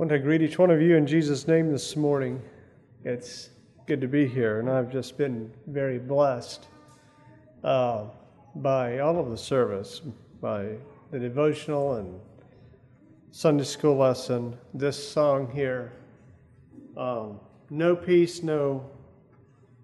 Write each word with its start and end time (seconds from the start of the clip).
want 0.00 0.08
to 0.08 0.18
greet 0.18 0.40
each 0.40 0.58
one 0.58 0.70
of 0.70 0.80
you 0.80 0.96
in 0.96 1.06
Jesus' 1.06 1.46
name 1.46 1.70
this 1.70 1.94
morning. 1.94 2.40
It's 3.04 3.50
good 3.84 4.00
to 4.00 4.08
be 4.08 4.26
here, 4.26 4.58
and 4.58 4.70
I've 4.70 4.90
just 4.90 5.18
been 5.18 5.52
very 5.66 5.98
blessed 5.98 6.68
uh, 7.62 8.04
by 8.54 9.00
all 9.00 9.18
of 9.18 9.28
the 9.28 9.36
service, 9.36 10.00
by 10.40 10.76
the 11.10 11.18
devotional 11.18 11.96
and 11.96 12.18
Sunday 13.30 13.64
school 13.64 13.94
lesson, 13.94 14.56
this 14.72 14.96
song 15.06 15.50
here. 15.52 15.92
Um, 16.96 17.38
no 17.68 17.94
peace, 17.94 18.42
no, 18.42 18.88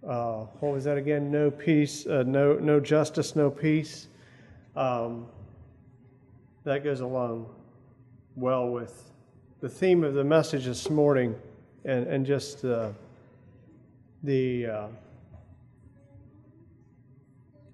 uh, 0.03 0.47
what 0.61 0.73
was 0.73 0.85
that 0.85 0.97
again? 0.97 1.31
No 1.31 1.51
peace, 1.51 2.07
uh, 2.07 2.25
no, 2.27 2.55
no 2.55 2.81
justice, 2.81 3.37
no 3.37 3.51
peace. 3.51 4.09
Um, 4.77 5.27
that 6.65 6.83
goes 6.85 7.01
along 7.01 7.51
well 8.35 8.71
with 8.71 9.13
the 9.61 9.69
theme 9.71 10.05
of 10.05 10.13
the 10.13 10.25
message 10.25 10.67
this 10.67 10.91
morning 10.91 11.35
and, 11.87 12.07
and 12.07 12.27
just 12.27 12.63
uh, 12.65 12.91
the 14.23 14.67
uh, 14.67 14.87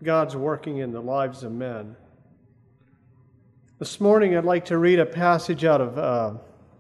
God's 0.02 0.36
working 0.36 0.78
in 0.78 0.92
the 0.92 1.00
lives 1.00 1.42
of 1.42 1.50
men. 1.50 1.96
This 3.80 4.00
morning, 4.00 4.36
I'd 4.36 4.45
like 4.45 4.66
to 4.66 4.78
read 4.78 5.00
a 5.00 5.06
passage 5.06 5.64
out 5.64 5.80
of 5.80 5.98
uh, 5.98 6.34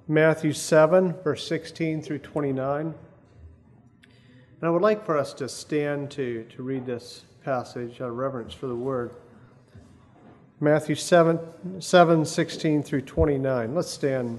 Matthew 0.06 0.52
7, 0.52 1.14
verse 1.24 1.44
16 1.48 2.02
through 2.02 2.20
29. 2.20 2.86
And 2.86 2.94
I 4.62 4.70
would 4.70 4.82
like 4.82 5.04
for 5.04 5.18
us 5.18 5.34
to 5.34 5.48
stand 5.48 6.12
to, 6.12 6.44
to 6.44 6.62
read 6.62 6.86
this 6.86 7.24
passage 7.42 8.00
out 8.00 8.10
of 8.10 8.16
reverence 8.16 8.54
for 8.54 8.68
the 8.68 8.76
word. 8.76 9.10
Matthew 10.60 10.94
7, 10.94 11.80
7 11.80 12.24
16 12.24 12.82
through 12.84 13.02
29. 13.02 13.74
Let's 13.74 13.90
stand. 13.90 14.38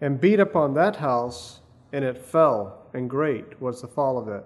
and 0.00 0.20
beat 0.20 0.40
upon 0.40 0.74
that 0.74 0.96
house, 0.96 1.60
and 1.92 2.04
it 2.04 2.18
fell, 2.18 2.86
and 2.94 3.08
great 3.10 3.60
was 3.60 3.80
the 3.80 3.88
fall 3.88 4.18
of 4.18 4.28
it. 4.28 4.44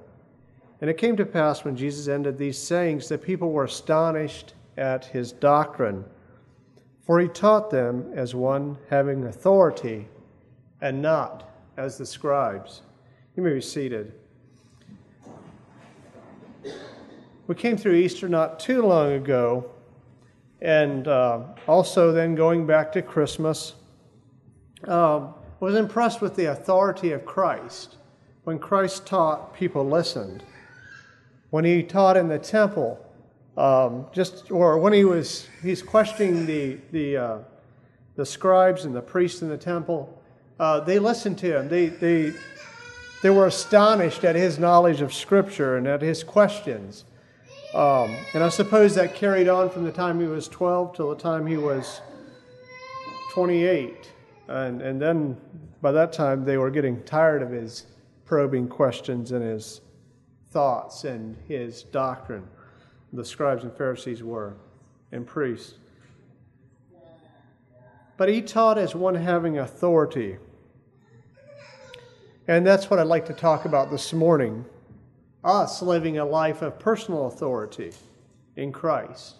And 0.80 0.90
it 0.90 0.98
came 0.98 1.16
to 1.16 1.26
pass 1.26 1.64
when 1.64 1.76
Jesus 1.76 2.08
ended 2.08 2.38
these 2.38 2.58
sayings 2.58 3.08
that 3.08 3.22
people 3.22 3.52
were 3.52 3.64
astonished 3.64 4.54
at 4.76 5.04
his 5.04 5.32
doctrine, 5.32 6.04
for 7.06 7.20
he 7.20 7.28
taught 7.28 7.70
them 7.70 8.10
as 8.14 8.34
one 8.34 8.78
having 8.90 9.24
authority, 9.24 10.08
and 10.80 11.00
not 11.00 11.48
as 11.76 11.98
the 11.98 12.06
scribes. 12.06 12.82
You 13.36 13.42
may 13.42 13.54
be 13.54 13.60
seated. 13.60 14.12
We 17.46 17.54
came 17.54 17.76
through 17.76 17.94
Easter 17.94 18.28
not 18.28 18.58
too 18.58 18.82
long 18.82 19.12
ago, 19.12 19.70
and 20.60 21.06
uh, 21.08 21.40
also 21.66 22.12
then 22.12 22.34
going 22.34 22.66
back 22.66 22.92
to 22.92 23.02
Christmas. 23.02 23.74
Um, 24.84 25.34
was 25.62 25.76
impressed 25.76 26.20
with 26.20 26.34
the 26.34 26.46
authority 26.46 27.12
of 27.12 27.24
Christ. 27.24 27.94
When 28.42 28.58
Christ 28.58 29.06
taught, 29.06 29.54
people 29.54 29.88
listened. 29.88 30.42
When 31.50 31.64
he 31.64 31.84
taught 31.84 32.16
in 32.16 32.26
the 32.26 32.40
temple, 32.40 32.98
um, 33.56 34.06
just 34.12 34.50
or 34.50 34.76
when 34.78 34.92
he 34.92 35.04
was 35.04 35.46
he's 35.62 35.80
questioning 35.80 36.46
the 36.46 36.78
the 36.90 37.16
uh, 37.16 37.38
the 38.16 38.26
scribes 38.26 38.84
and 38.86 38.92
the 38.92 39.00
priests 39.00 39.40
in 39.40 39.48
the 39.48 39.56
temple, 39.56 40.20
uh, 40.58 40.80
they 40.80 40.98
listened 40.98 41.38
to 41.38 41.58
him. 41.58 41.68
They 41.68 41.86
they 41.86 42.32
they 43.22 43.30
were 43.30 43.46
astonished 43.46 44.24
at 44.24 44.34
his 44.34 44.58
knowledge 44.58 45.00
of 45.00 45.14
Scripture 45.14 45.76
and 45.76 45.86
at 45.86 46.02
his 46.02 46.24
questions. 46.24 47.04
Um, 47.72 48.16
and 48.34 48.42
I 48.42 48.48
suppose 48.48 48.96
that 48.96 49.14
carried 49.14 49.46
on 49.46 49.70
from 49.70 49.84
the 49.84 49.92
time 49.92 50.18
he 50.18 50.26
was 50.26 50.48
12 50.48 50.96
till 50.96 51.10
the 51.10 51.22
time 51.22 51.46
he 51.46 51.56
was 51.56 52.00
28. 53.32 54.11
And, 54.48 54.82
and 54.82 55.00
then 55.00 55.36
by 55.80 55.92
that 55.92 56.12
time, 56.12 56.44
they 56.44 56.56
were 56.56 56.70
getting 56.70 57.02
tired 57.04 57.42
of 57.42 57.50
his 57.50 57.86
probing 58.24 58.68
questions 58.68 59.32
and 59.32 59.42
his 59.42 59.80
thoughts 60.50 61.04
and 61.04 61.36
his 61.48 61.82
doctrine. 61.84 62.46
The 63.12 63.24
scribes 63.24 63.64
and 63.64 63.72
Pharisees 63.76 64.22
were, 64.22 64.54
and 65.10 65.26
priests. 65.26 65.74
But 68.16 68.28
he 68.28 68.42
taught 68.42 68.78
as 68.78 68.94
one 68.94 69.14
having 69.14 69.58
authority. 69.58 70.38
And 72.48 72.66
that's 72.66 72.90
what 72.90 72.98
I'd 72.98 73.06
like 73.06 73.26
to 73.26 73.32
talk 73.32 73.64
about 73.64 73.90
this 73.90 74.12
morning 74.12 74.64
us 75.44 75.82
living 75.82 76.18
a 76.18 76.24
life 76.24 76.62
of 76.62 76.78
personal 76.78 77.26
authority 77.26 77.92
in 78.56 78.70
Christ. 78.72 79.36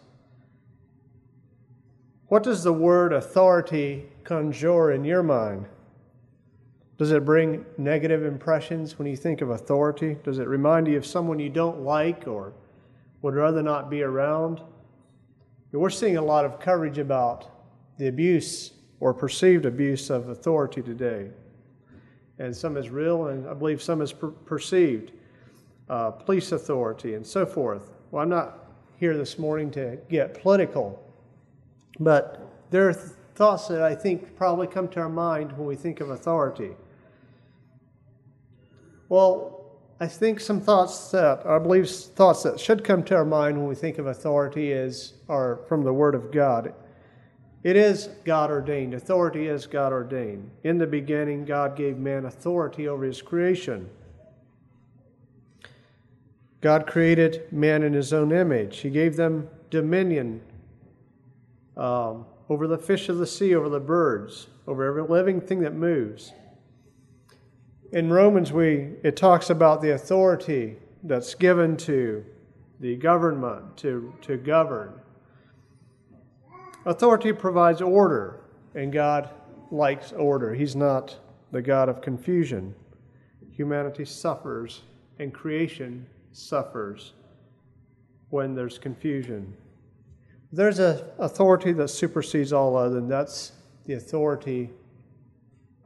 What 2.32 2.44
does 2.44 2.65
the 2.65 2.72
word 2.72 3.12
authority 3.12 4.06
conjure 4.25 4.93
in 4.93 5.04
your 5.04 5.22
mind? 5.22 5.66
Does 6.97 7.12
it 7.12 7.26
bring 7.26 7.66
negative 7.76 8.25
impressions 8.25 8.98
when 8.98 9.06
you 9.06 9.19
think 9.19 9.43
of 9.43 9.50
authority? 9.50 10.16
Does 10.25 10.38
it 10.38 10.48
remind 10.48 10.88
you 10.88 10.97
of 10.97 11.04
someone 11.04 11.38
you 11.38 11.50
don't 11.50 11.82
like 11.82 12.26
or 12.26 12.54
would 13.20 13.34
rather 13.34 13.62
not 13.62 13.91
be 13.91 14.03
around? 14.03 14.62
We're 15.72 15.91
seeing 15.91 16.16
a 16.16 16.22
lot 16.22 16.47
of 16.47 16.59
coverage 16.59 16.97
about 16.97 17.50
the 17.98 18.09
abuse 18.09 18.72
or 18.99 19.12
perceived 19.12 19.66
abuse 19.66 20.09
of 20.09 20.31
authority 20.31 20.81
today. 20.81 21.28
And 22.38 22.56
some 22.56 22.78
is 22.78 22.88
real, 22.88 23.26
and 23.26 23.47
I 23.47 23.53
believe 23.53 23.82
some 23.82 24.00
is 24.00 24.10
per- 24.14 24.31
perceived. 24.31 25.12
Uh, 25.91 26.12
police 26.12 26.53
authority 26.53 27.12
and 27.12 27.26
so 27.26 27.44
forth. 27.44 27.91
Well, 28.10 28.22
I'm 28.22 28.31
not 28.31 28.70
here 28.97 29.19
this 29.19 29.38
morning 29.38 29.70
to 29.72 29.99
get 30.09 30.41
political, 30.41 31.12
but 32.01 32.49
there 32.71 32.89
are 32.89 32.95
th- 32.95 33.13
thoughts 33.35 33.69
that 33.69 33.83
I 33.83 33.95
think 33.95 34.37
probably 34.37 34.67
come 34.67 34.89
to 34.89 35.01
our 35.01 35.09
mind 35.09 35.53
when 35.53 35.67
we 35.67 35.77
think 35.77 36.01
of 36.01 36.11
authority. 36.11 36.71
Well, 39.09 39.63
I 40.01 40.07
think 40.09 40.41
some 40.41 40.61
thoughts 40.61 41.11
that 41.13 41.47
I 41.47 41.59
believe 41.59 41.89
thoughts 41.89 42.43
that 42.43 42.59
should 42.59 42.83
come 42.83 43.05
to 43.05 43.15
our 43.15 43.25
mind 43.25 43.57
when 43.57 43.69
we 43.69 43.75
think 43.75 43.99
of 43.99 44.07
authority 44.07 44.73
is 44.73 45.15
are 45.29 45.61
from 45.69 45.85
the 45.85 45.93
Word 45.93 46.15
of 46.15 46.33
God. 46.33 46.75
It 47.63 47.77
is 47.77 48.09
God 48.25 48.51
ordained. 48.51 48.95
Authority 48.95 49.47
is 49.47 49.67
God 49.67 49.93
ordained. 49.93 50.51
In 50.65 50.79
the 50.79 50.87
beginning, 50.87 51.45
God 51.45 51.77
gave 51.77 51.99
man 51.99 52.25
authority 52.25 52.89
over 52.89 53.05
his 53.05 53.23
creation. 53.23 53.89
God 56.61 56.87
created 56.87 57.53
man 57.53 57.83
in 57.83 57.93
his 57.93 58.13
own 58.13 58.33
image. 58.33 58.79
He 58.79 58.91
gave 58.91 59.17
them 59.17 59.49
dominion 59.71 60.41
um, 61.77 62.27
over 62.49 62.66
the 62.66 62.78
fish 62.78 63.09
of 63.09 63.19
the 63.19 63.27
sea, 63.27 63.55
over 63.55 63.69
the 63.69 63.81
birds, 63.81 64.49
over 64.66 64.84
every 64.84 65.03
living 65.03 65.41
thing 65.41 65.60
that 65.60 65.75
moves. 65.75 66.33
In 67.93 68.10
Romans, 68.10 68.53
we, 68.53 68.94
it 69.03 69.16
talks 69.16 69.50
about 69.50 69.82
the 69.82 69.93
authority 69.93 70.77
that's 71.03 71.34
given 71.34 71.77
to 71.78 72.25
the 72.81 72.97
government 72.97 73.77
to, 73.78 74.12
to 74.22 74.37
govern. 74.37 74.93
Authority 76.84 77.32
provides 77.32 77.81
order, 77.81 78.41
and 78.75 78.93
God 78.93 79.31
likes 79.70 80.12
order. 80.12 80.55
He's 80.55 80.75
not 80.75 81.17
the 81.52 81.62
God 81.62 81.88
of 81.88 82.00
confusion. 82.00 82.75
Humanity 83.52 84.05
suffers, 84.05 84.82
and 85.19 85.32
creation 85.32 86.06
suffers 86.32 87.12
when 88.31 88.55
there's 88.55 88.79
confusion. 88.79 89.55
There's 90.52 90.78
an 90.78 91.00
authority 91.19 91.72
that 91.72 91.88
supersedes 91.88 92.52
all 92.52 92.76
other, 92.76 92.99
and 92.99 93.10
that's 93.10 93.52
the 93.87 93.94
authority 93.94 94.70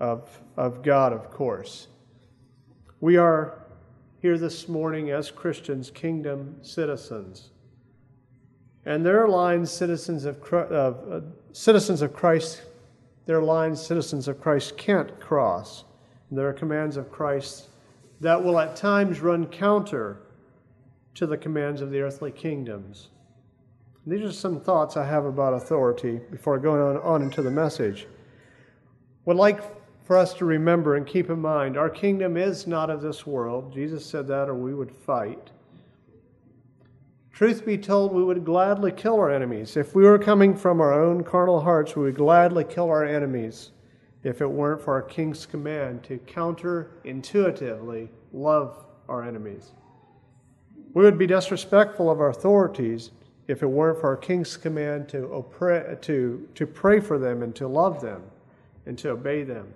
of, 0.00 0.40
of 0.56 0.82
God, 0.82 1.12
of 1.12 1.30
course. 1.30 1.86
We 3.00 3.16
are 3.16 3.62
here 4.20 4.38
this 4.38 4.68
morning 4.68 5.10
as 5.10 5.30
Christians, 5.30 5.90
kingdom 5.90 6.56
citizens. 6.62 7.50
And 8.84 9.06
there 9.06 9.22
are 9.22 9.28
lines 9.28 9.70
citizens 9.70 10.24
of, 10.24 10.42
of 10.52 11.12
uh, 11.12 11.20
citizens 11.52 12.02
of 12.02 12.12
Christ, 12.12 12.62
there 13.26 13.38
are 13.38 13.42
lines 13.42 13.84
citizens 13.84 14.28
of 14.28 14.40
Christ 14.40 14.76
can't 14.76 15.20
cross. 15.20 15.84
And 16.30 16.38
there 16.38 16.48
are 16.48 16.52
commands 16.52 16.96
of 16.96 17.10
Christ 17.10 17.68
that 18.20 18.42
will 18.42 18.58
at 18.58 18.76
times 18.76 19.20
run 19.20 19.46
counter 19.46 20.22
to 21.14 21.26
the 21.26 21.36
commands 21.36 21.80
of 21.80 21.90
the 21.90 22.00
earthly 22.00 22.30
kingdoms. 22.30 23.08
These 24.06 24.22
are 24.22 24.32
some 24.32 24.60
thoughts 24.60 24.96
I 24.96 25.04
have 25.04 25.24
about 25.24 25.54
authority 25.54 26.20
before 26.30 26.58
going 26.58 26.80
on, 26.80 26.96
on 26.98 27.22
into 27.22 27.42
the 27.42 27.50
message. 27.50 28.06
Would 29.24 29.36
like 29.36 29.60
for 30.04 30.16
us 30.16 30.32
to 30.34 30.44
remember 30.44 30.94
and 30.94 31.04
keep 31.04 31.28
in 31.28 31.40
mind 31.40 31.76
our 31.76 31.90
kingdom 31.90 32.36
is 32.36 32.68
not 32.68 32.88
of 32.88 33.02
this 33.02 33.26
world. 33.26 33.72
Jesus 33.74 34.06
said 34.06 34.28
that, 34.28 34.48
or 34.48 34.54
we 34.54 34.72
would 34.72 34.92
fight. 34.92 35.50
Truth 37.32 37.66
be 37.66 37.76
told, 37.76 38.12
we 38.12 38.22
would 38.22 38.44
gladly 38.44 38.92
kill 38.92 39.16
our 39.16 39.30
enemies. 39.30 39.76
If 39.76 39.96
we 39.96 40.04
were 40.04 40.18
coming 40.18 40.54
from 40.56 40.80
our 40.80 40.92
own 40.92 41.24
carnal 41.24 41.60
hearts, 41.60 41.96
we 41.96 42.04
would 42.04 42.14
gladly 42.14 42.62
kill 42.62 42.88
our 42.88 43.04
enemies 43.04 43.72
if 44.22 44.40
it 44.40 44.46
weren't 44.46 44.80
for 44.80 44.94
our 44.94 45.02
King's 45.02 45.44
command 45.44 46.04
to 46.04 46.18
counterintuitively 46.18 48.08
love 48.32 48.86
our 49.08 49.24
enemies. 49.24 49.72
We 50.94 51.02
would 51.02 51.18
be 51.18 51.26
disrespectful 51.26 52.08
of 52.08 52.20
our 52.20 52.30
authorities 52.30 53.10
if 53.48 53.62
it 53.62 53.66
weren't 53.66 54.00
for 54.00 54.08
our 54.08 54.16
King's 54.16 54.56
command 54.56 55.08
to, 55.10 55.28
oppre- 55.28 56.00
to, 56.02 56.48
to 56.54 56.66
pray 56.66 57.00
for 57.00 57.18
them 57.18 57.42
and 57.42 57.54
to 57.56 57.68
love 57.68 58.00
them 58.00 58.22
and 58.86 58.98
to 58.98 59.10
obey 59.10 59.44
them. 59.44 59.72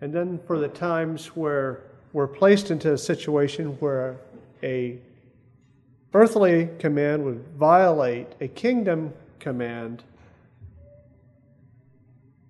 And 0.00 0.12
then 0.12 0.38
for 0.46 0.58
the 0.58 0.68
times 0.68 1.28
where 1.28 1.82
we're 2.12 2.26
placed 2.26 2.70
into 2.70 2.92
a 2.92 2.98
situation 2.98 3.68
where 3.80 4.16
a 4.62 4.98
earthly 6.12 6.68
command 6.78 7.24
would 7.24 7.44
violate 7.58 8.28
a 8.40 8.48
kingdom 8.48 9.12
command 9.38 10.02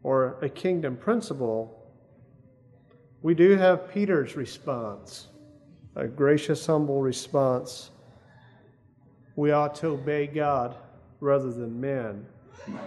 or 0.03 0.37
a 0.41 0.49
kingdom 0.49 0.97
principle, 0.97 1.77
we 3.23 3.35
do 3.35 3.57
have 3.57 3.93
Peter's 3.93 4.37
response, 4.37 5.27
a 5.97 6.07
gracious, 6.07 6.65
humble 6.65 7.03
response. 7.03 7.91
We 9.37 9.53
ought 9.53 9.75
to 9.77 9.89
obey 9.89 10.27
God 10.27 10.75
rather 11.21 11.53
than 11.53 11.81
men. 11.81 12.27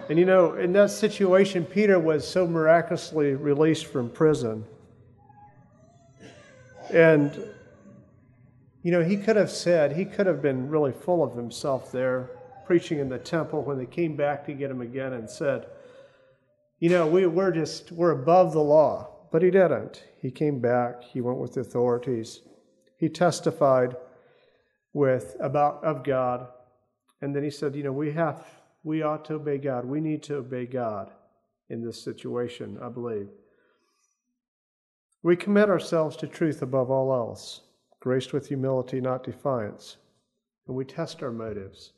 And 0.08 0.18
you 0.18 0.26
know, 0.26 0.54
in 0.54 0.72
that 0.74 0.90
situation, 0.90 1.64
Peter 1.64 1.98
was 1.98 2.26
so 2.26 2.46
miraculously 2.46 3.34
released 3.34 3.86
from 3.86 4.10
prison. 4.10 4.64
And, 6.92 7.32
you 8.82 8.90
know, 8.90 9.02
he 9.02 9.16
could 9.16 9.36
have 9.36 9.50
said, 9.50 9.96
he 9.96 10.04
could 10.04 10.26
have 10.26 10.42
been 10.42 10.68
really 10.68 10.92
full 10.92 11.22
of 11.22 11.36
himself 11.36 11.92
there, 11.92 12.30
preaching 12.66 12.98
in 12.98 13.08
the 13.08 13.18
temple 13.18 13.62
when 13.62 13.78
they 13.78 13.86
came 13.86 14.16
back 14.16 14.44
to 14.46 14.52
get 14.52 14.70
him 14.70 14.80
again 14.80 15.12
and 15.12 15.30
said, 15.30 15.66
you 16.80 16.88
know, 16.88 17.06
we, 17.06 17.26
we're 17.26 17.52
just, 17.52 17.92
we're 17.92 18.10
above 18.10 18.52
the 18.52 18.62
law. 18.62 19.08
But 19.30 19.42
he 19.42 19.50
didn't. 19.50 20.02
He 20.20 20.30
came 20.30 20.58
back, 20.58 21.04
he 21.04 21.20
went 21.20 21.38
with 21.38 21.54
the 21.54 21.60
authorities, 21.60 22.40
he 22.98 23.08
testified 23.08 23.96
with 24.92 25.36
about 25.40 25.82
of 25.84 26.04
God, 26.04 26.48
and 27.22 27.34
then 27.34 27.42
he 27.44 27.50
said, 27.50 27.76
you 27.76 27.82
know, 27.82 27.92
we 27.92 28.12
have 28.12 28.44
we 28.82 29.02
ought 29.02 29.24
to 29.26 29.34
obey 29.34 29.58
God. 29.58 29.84
We 29.84 30.00
need 30.00 30.22
to 30.24 30.36
obey 30.36 30.66
God 30.66 31.10
in 31.68 31.84
this 31.84 32.02
situation, 32.02 32.78
I 32.82 32.88
believe. 32.88 33.28
We 35.22 35.36
commit 35.36 35.68
ourselves 35.68 36.16
to 36.16 36.26
truth 36.26 36.62
above 36.62 36.90
all 36.90 37.12
else, 37.12 37.60
graced 38.00 38.32
with 38.32 38.48
humility, 38.48 39.00
not 39.00 39.22
defiance. 39.22 39.98
And 40.66 40.74
we 40.74 40.84
test 40.84 41.22
our 41.22 41.30
motives. 41.30 41.92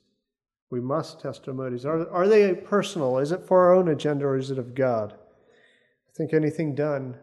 We 0.70 0.80
must 0.80 1.20
test 1.20 1.46
our 1.46 1.54
motives. 1.54 1.84
Are, 1.84 2.08
are 2.10 2.26
they 2.26 2.54
personal? 2.54 3.18
Is 3.18 3.30
it 3.30 3.46
for 3.46 3.60
our 3.60 3.74
own 3.74 3.88
agenda 3.88 4.24
or 4.24 4.36
is 4.36 4.50
it 4.50 4.58
of 4.58 4.74
God? 4.74 5.12
I 5.12 6.16
think 6.16 6.32
anything 6.34 6.74
done, 6.74 7.16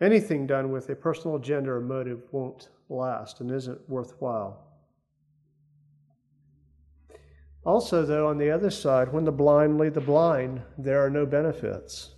anything 0.00 0.46
done 0.46 0.70
with 0.70 0.88
a 0.90 0.94
personal 0.94 1.36
agenda 1.36 1.70
or 1.70 1.80
motive 1.80 2.22
won't 2.32 2.68
last 2.88 3.40
and 3.40 3.50
isn't 3.50 3.88
worthwhile. 3.88 4.62
Also, 7.64 8.06
though, 8.06 8.28
on 8.28 8.38
the 8.38 8.50
other 8.50 8.70
side, 8.70 9.12
when 9.12 9.24
the 9.24 9.32
blind 9.32 9.76
lead 9.76 9.94
the 9.94 10.00
blind, 10.00 10.62
there 10.78 11.04
are 11.04 11.10
no 11.10 11.26
benefits. 11.26 12.14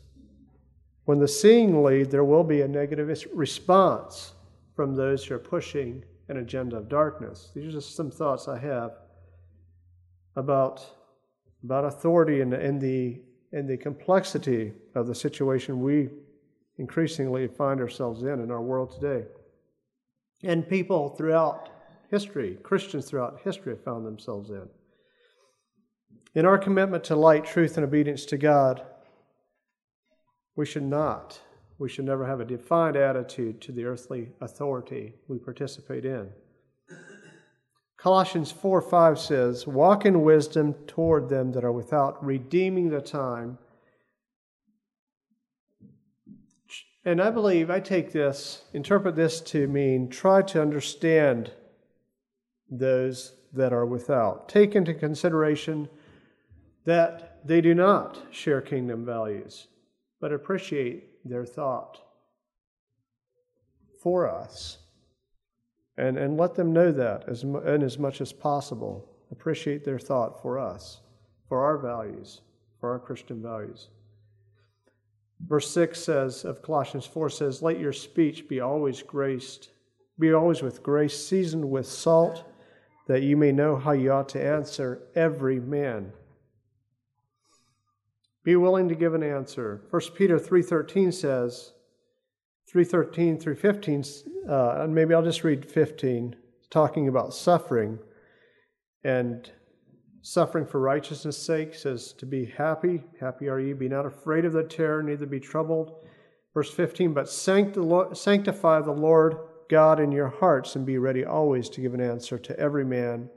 When 1.07 1.19
the 1.19 1.29
seeing 1.29 1.83
lead, 1.83 2.11
there 2.11 2.25
will 2.25 2.45
be 2.45 2.61
a 2.61 2.69
negative 2.69 3.09
response 3.33 4.35
from 4.77 4.95
those 4.95 5.25
who 5.25 5.35
are 5.35 5.39
pushing 5.39 6.05
an 6.29 6.37
agenda 6.37 6.77
of 6.77 6.91
darkness. 6.91 7.51
These 7.55 7.65
are 7.65 7.73
just 7.73 7.97
some 7.97 8.11
thoughts 8.11 8.47
I 8.47 8.59
have 8.59 8.99
about, 10.37 10.85
about 11.65 11.87
authority 11.87 12.43
and, 12.43 12.53
and, 12.53 12.79
the, 12.79 13.23
and 13.53 13.67
the 13.67 13.79
complexity 13.79 14.75
of 14.95 15.07
the 15.07 15.15
situation 15.15 15.81
we 15.81 16.11
increasingly 16.79 17.47
find 17.49 17.81
ourselves 17.81 18.23
in 18.23 18.41
in 18.41 18.51
our 18.51 18.63
world 18.63 18.93
today. 18.93 19.27
And 20.43 20.69
people 20.69 21.11
throughout 21.11 21.69
history, 22.11 22.57
Christians 22.63 23.07
throughout 23.07 23.41
history, 23.43 23.73
have 23.75 23.85
found 23.85 24.07
themselves 24.07 24.51
in. 24.51 24.69
In 26.35 26.47
our 26.47 26.59
commitment 26.59 27.05
to 27.05 27.17
light, 27.17 27.45
truth, 27.45 27.77
and 27.77 27.85
obedience 27.85 28.25
to 28.27 28.37
God, 28.37 28.83
we 30.55 30.65
should 30.67 30.85
not, 30.85 31.41
we 31.79 31.89
should 31.89 32.05
never 32.05 32.27
have 32.27 32.41
a 32.41 32.45
defined 32.45 32.97
attitude 32.97 33.61
to 33.63 33.73
the 33.73 33.85
earthly 33.85 34.31
authority 34.41 35.15
we 35.27 35.39
participate 35.39 36.05
in. 36.05 36.31
Colossians 37.97 38.53
4 38.53 38.81
5 38.81 39.19
says, 39.19 39.67
Walk 39.67 40.07
in 40.07 40.23
wisdom 40.23 40.75
toward 40.87 41.29
them 41.29 41.51
that 41.53 41.65
are 41.65 41.73
without, 41.73 42.25
redeeming 42.25 42.89
the 42.89 43.01
time. 43.01 43.59
And 47.09 47.23
I 47.23 47.31
believe, 47.31 47.71
I 47.71 47.81
take 47.81 48.13
this, 48.13 48.65
interpret 48.75 49.17
this 49.17 49.41
to 49.41 49.67
mean 49.67 50.11
try 50.11 50.43
to 50.43 50.61
understand 50.61 51.51
those 52.71 53.33
that 53.55 53.73
are 53.73 53.87
without. 53.87 54.47
Take 54.47 54.75
into 54.75 54.93
consideration 54.93 55.89
that 56.85 57.41
they 57.47 57.63
do 57.63 57.73
not 57.73 58.19
share 58.31 58.61
kingdom 58.61 59.07
values, 59.07 59.69
but 60.21 60.35
appreciate 60.35 61.27
their 61.27 61.47
thought 61.47 61.99
for 64.03 64.29
us. 64.29 64.77
And, 65.97 66.19
and 66.19 66.37
let 66.37 66.57
them 66.57 66.75
know 66.75 66.93
that 66.93 67.27
as, 67.27 67.43
and 67.43 67.83
as 67.83 67.99
much 67.99 68.21
as 68.21 68.35
possible. 68.35 69.09
Appreciate 69.33 69.83
their 69.83 69.99
thought 69.99 70.43
for 70.43 70.59
us, 70.59 71.01
for 71.49 71.65
our 71.65 71.79
values, 71.79 72.43
for 72.79 72.93
our 72.93 72.99
Christian 72.99 73.41
values. 73.41 73.89
Verse 75.47 75.71
6 75.71 76.03
says 76.03 76.45
of 76.45 76.63
Colossians 76.63 77.07
4 77.07 77.31
says, 77.31 77.63
Let 77.63 77.79
your 77.79 77.93
speech 77.93 78.49
be 78.49 78.61
always 78.61 79.03
graced, 79.03 79.71
be 80.19 80.33
always 80.33 80.63
with 80.63 80.83
grace, 80.83 81.27
seasoned 81.27 81.71
with 81.71 81.87
salt, 81.87 82.45
that 83.07 83.23
you 83.23 83.37
may 83.37 83.53
know 83.53 83.77
how 83.77 83.93
you 83.93 84.13
ought 84.13 84.29
to 84.31 84.45
answer 84.45 85.03
every 85.15 85.61
man. 85.61 86.13
Be 88.43 88.57
willing 88.57 88.89
to 88.89 88.95
give 88.95 89.15
an 89.15 89.23
answer. 89.23 89.83
1 89.91 90.03
Peter 90.17 90.39
3.13 90.39 91.13
says, 91.13 91.73
3.13 92.73 93.41
through 93.41 93.57
15, 93.57 94.05
uh, 94.49 94.83
and 94.83 94.95
maybe 94.95 95.15
I'll 95.15 95.23
just 95.23 95.45
read 95.45 95.65
15, 95.65 96.37
talking 96.69 97.09
about 97.09 97.33
suffering. 97.33 97.99
And 99.05 99.51
suffering 100.23 100.67
for 100.67 100.81
righteousness' 100.81 101.39
sake 101.39 101.75
says 101.75 102.13
to 102.15 102.27
be 102.27 102.45
happy. 102.45 103.03
Happy 103.21 103.49
are 103.49 103.61
you. 103.61 103.75
Be 103.75 103.89
not 103.89 104.07
afraid 104.07 104.45
of 104.45 104.53
the 104.53 104.65
terror, 104.65 105.03
neither 105.03 105.27
be 105.27 105.41
troubled. 105.41 106.07
Verse 106.55 106.71
15, 106.73 107.13
but 107.13 107.29
sanctify 107.29 108.81
the 108.81 108.91
Lord 108.93 109.37
God 109.71 110.01
in 110.01 110.11
your 110.11 110.29
hearts, 110.29 110.77
and 110.77 110.87
be 110.87 110.99
ready 110.99 111.25
always 111.25 111.69
to 111.71 111.81
give 111.81 111.95
an 111.95 112.01
answer 112.01 112.39
to 112.39 112.59
every 112.59 112.85
man 112.85 113.29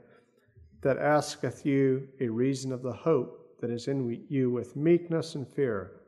that 0.80 0.98
asketh 0.98 1.64
you 1.64 2.08
a 2.20 2.28
reason 2.28 2.72
of 2.72 2.82
the 2.82 2.92
hope 2.92 3.60
that 3.60 3.70
is 3.70 3.86
in 3.86 4.26
you 4.28 4.50
with 4.50 4.74
meekness 4.74 5.34
and 5.36 5.46
fear. 5.46 6.00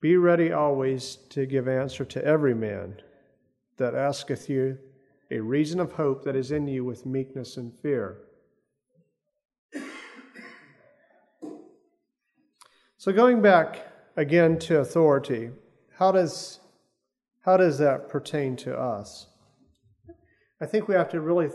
Be 0.00 0.16
ready 0.16 0.52
always 0.52 1.16
to 1.30 1.46
give 1.46 1.66
answer 1.66 2.04
to 2.04 2.24
every 2.24 2.54
man 2.54 3.00
that 3.78 3.94
asketh 3.94 4.50
you 4.50 4.76
a 5.30 5.40
reason 5.40 5.80
of 5.80 5.92
hope 5.92 6.24
that 6.24 6.36
is 6.36 6.52
in 6.52 6.66
you 6.66 6.84
with 6.84 7.06
meekness 7.06 7.56
and 7.56 7.72
fear. 7.80 8.18
So 13.00 13.12
going 13.12 13.40
back 13.40 13.86
again 14.16 14.58
to 14.58 14.80
authority, 14.80 15.50
how 15.98 16.10
does 16.10 16.58
how 17.42 17.56
does 17.56 17.78
that 17.78 18.08
pertain 18.08 18.56
to 18.56 18.76
us? 18.76 19.28
I 20.60 20.66
think 20.66 20.88
we 20.88 20.96
have 20.96 21.08
to 21.10 21.20
really 21.20 21.48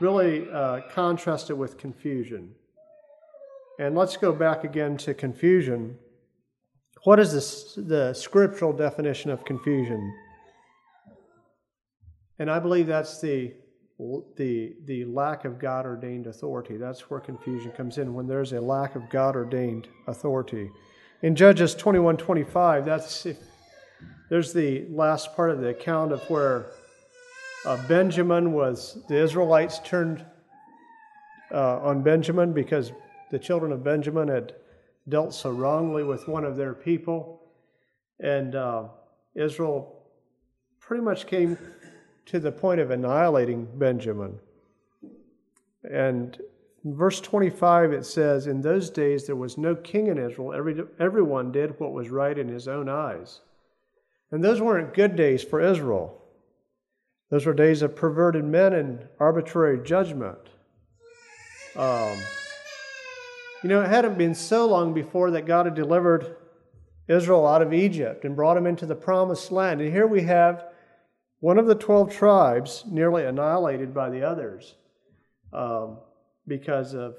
really 0.00 0.50
uh, 0.50 0.80
contrast 0.90 1.50
it 1.50 1.52
with 1.52 1.76
confusion. 1.76 2.54
And 3.78 3.94
let's 3.94 4.16
go 4.16 4.32
back 4.32 4.64
again 4.64 4.96
to 4.98 5.12
confusion. 5.12 5.98
What 7.04 7.20
is 7.20 7.34
this, 7.34 7.74
the 7.74 8.14
scriptural 8.14 8.72
definition 8.72 9.30
of 9.30 9.44
confusion? 9.44 10.14
And 12.38 12.50
I 12.50 12.58
believe 12.58 12.86
that's 12.86 13.20
the, 13.20 13.52
the, 14.36 14.74
the 14.86 15.04
lack 15.04 15.44
of 15.44 15.58
God 15.58 15.84
ordained 15.84 16.26
authority. 16.26 16.76
That's 16.76 17.10
where 17.10 17.20
confusion 17.20 17.70
comes 17.72 17.98
in, 17.98 18.14
when 18.14 18.26
there's 18.26 18.52
a 18.52 18.60
lack 18.60 18.94
of 18.94 19.08
God 19.10 19.36
ordained 19.36 19.88
authority. 20.06 20.70
In 21.22 21.36
Judges 21.36 21.74
21 21.74 22.16
25, 22.16 22.84
that's 22.84 23.26
if, 23.26 23.38
there's 24.30 24.52
the 24.52 24.86
last 24.90 25.36
part 25.36 25.50
of 25.50 25.60
the 25.60 25.68
account 25.68 26.12
of 26.12 26.22
where 26.30 26.66
uh, 27.66 27.76
Benjamin 27.88 28.52
was, 28.52 29.02
the 29.08 29.16
Israelites 29.16 29.80
turned 29.80 30.24
uh, 31.52 31.80
on 31.80 32.02
Benjamin 32.02 32.52
because 32.52 32.92
the 33.30 33.38
children 33.38 33.70
of 33.72 33.84
Benjamin 33.84 34.28
had 34.28 34.54
dealt 35.08 35.34
so 35.34 35.50
wrongly 35.50 36.04
with 36.04 36.26
one 36.26 36.44
of 36.44 36.56
their 36.56 36.72
people. 36.72 37.42
And 38.20 38.54
uh, 38.54 38.84
Israel 39.34 40.06
pretty 40.78 41.02
much 41.02 41.26
came 41.26 41.58
to 42.30 42.38
the 42.38 42.52
point 42.52 42.80
of 42.80 42.92
annihilating 42.92 43.66
Benjamin. 43.74 44.38
And 45.82 46.38
verse 46.84 47.20
25 47.20 47.92
it 47.92 48.06
says, 48.06 48.46
In 48.46 48.60
those 48.60 48.88
days 48.88 49.26
there 49.26 49.34
was 49.34 49.58
no 49.58 49.74
king 49.74 50.06
in 50.06 50.16
Israel. 50.16 50.52
Every, 50.52 50.80
everyone 51.00 51.50
did 51.50 51.80
what 51.80 51.92
was 51.92 52.08
right 52.08 52.38
in 52.38 52.46
his 52.46 52.68
own 52.68 52.88
eyes. 52.88 53.40
And 54.30 54.44
those 54.44 54.60
weren't 54.60 54.94
good 54.94 55.16
days 55.16 55.42
for 55.42 55.60
Israel. 55.60 56.22
Those 57.30 57.46
were 57.46 57.52
days 57.52 57.82
of 57.82 57.96
perverted 57.96 58.44
men 58.44 58.74
and 58.74 59.08
arbitrary 59.18 59.84
judgment. 59.84 60.38
Um, 61.74 62.16
you 63.64 63.68
know, 63.68 63.82
it 63.82 63.88
hadn't 63.88 64.18
been 64.18 64.36
so 64.36 64.68
long 64.68 64.94
before 64.94 65.32
that 65.32 65.46
God 65.46 65.66
had 65.66 65.74
delivered 65.74 66.36
Israel 67.08 67.44
out 67.44 67.62
of 67.62 67.74
Egypt 67.74 68.24
and 68.24 68.36
brought 68.36 68.54
them 68.54 68.68
into 68.68 68.86
the 68.86 68.94
promised 68.94 69.50
land. 69.50 69.80
And 69.80 69.92
here 69.92 70.06
we 70.06 70.22
have 70.22 70.69
one 71.40 71.58
of 71.58 71.66
the 71.66 71.74
12 71.74 72.12
tribes 72.12 72.84
nearly 72.86 73.24
annihilated 73.24 73.94
by 73.94 74.10
the 74.10 74.22
others 74.22 74.76
um, 75.52 75.98
because 76.46 76.94
of, 76.94 77.16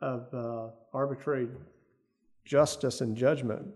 of 0.00 0.26
uh, 0.34 0.70
arbitrary 0.92 1.48
justice 2.44 3.00
and 3.00 3.16
judgment. 3.16 3.66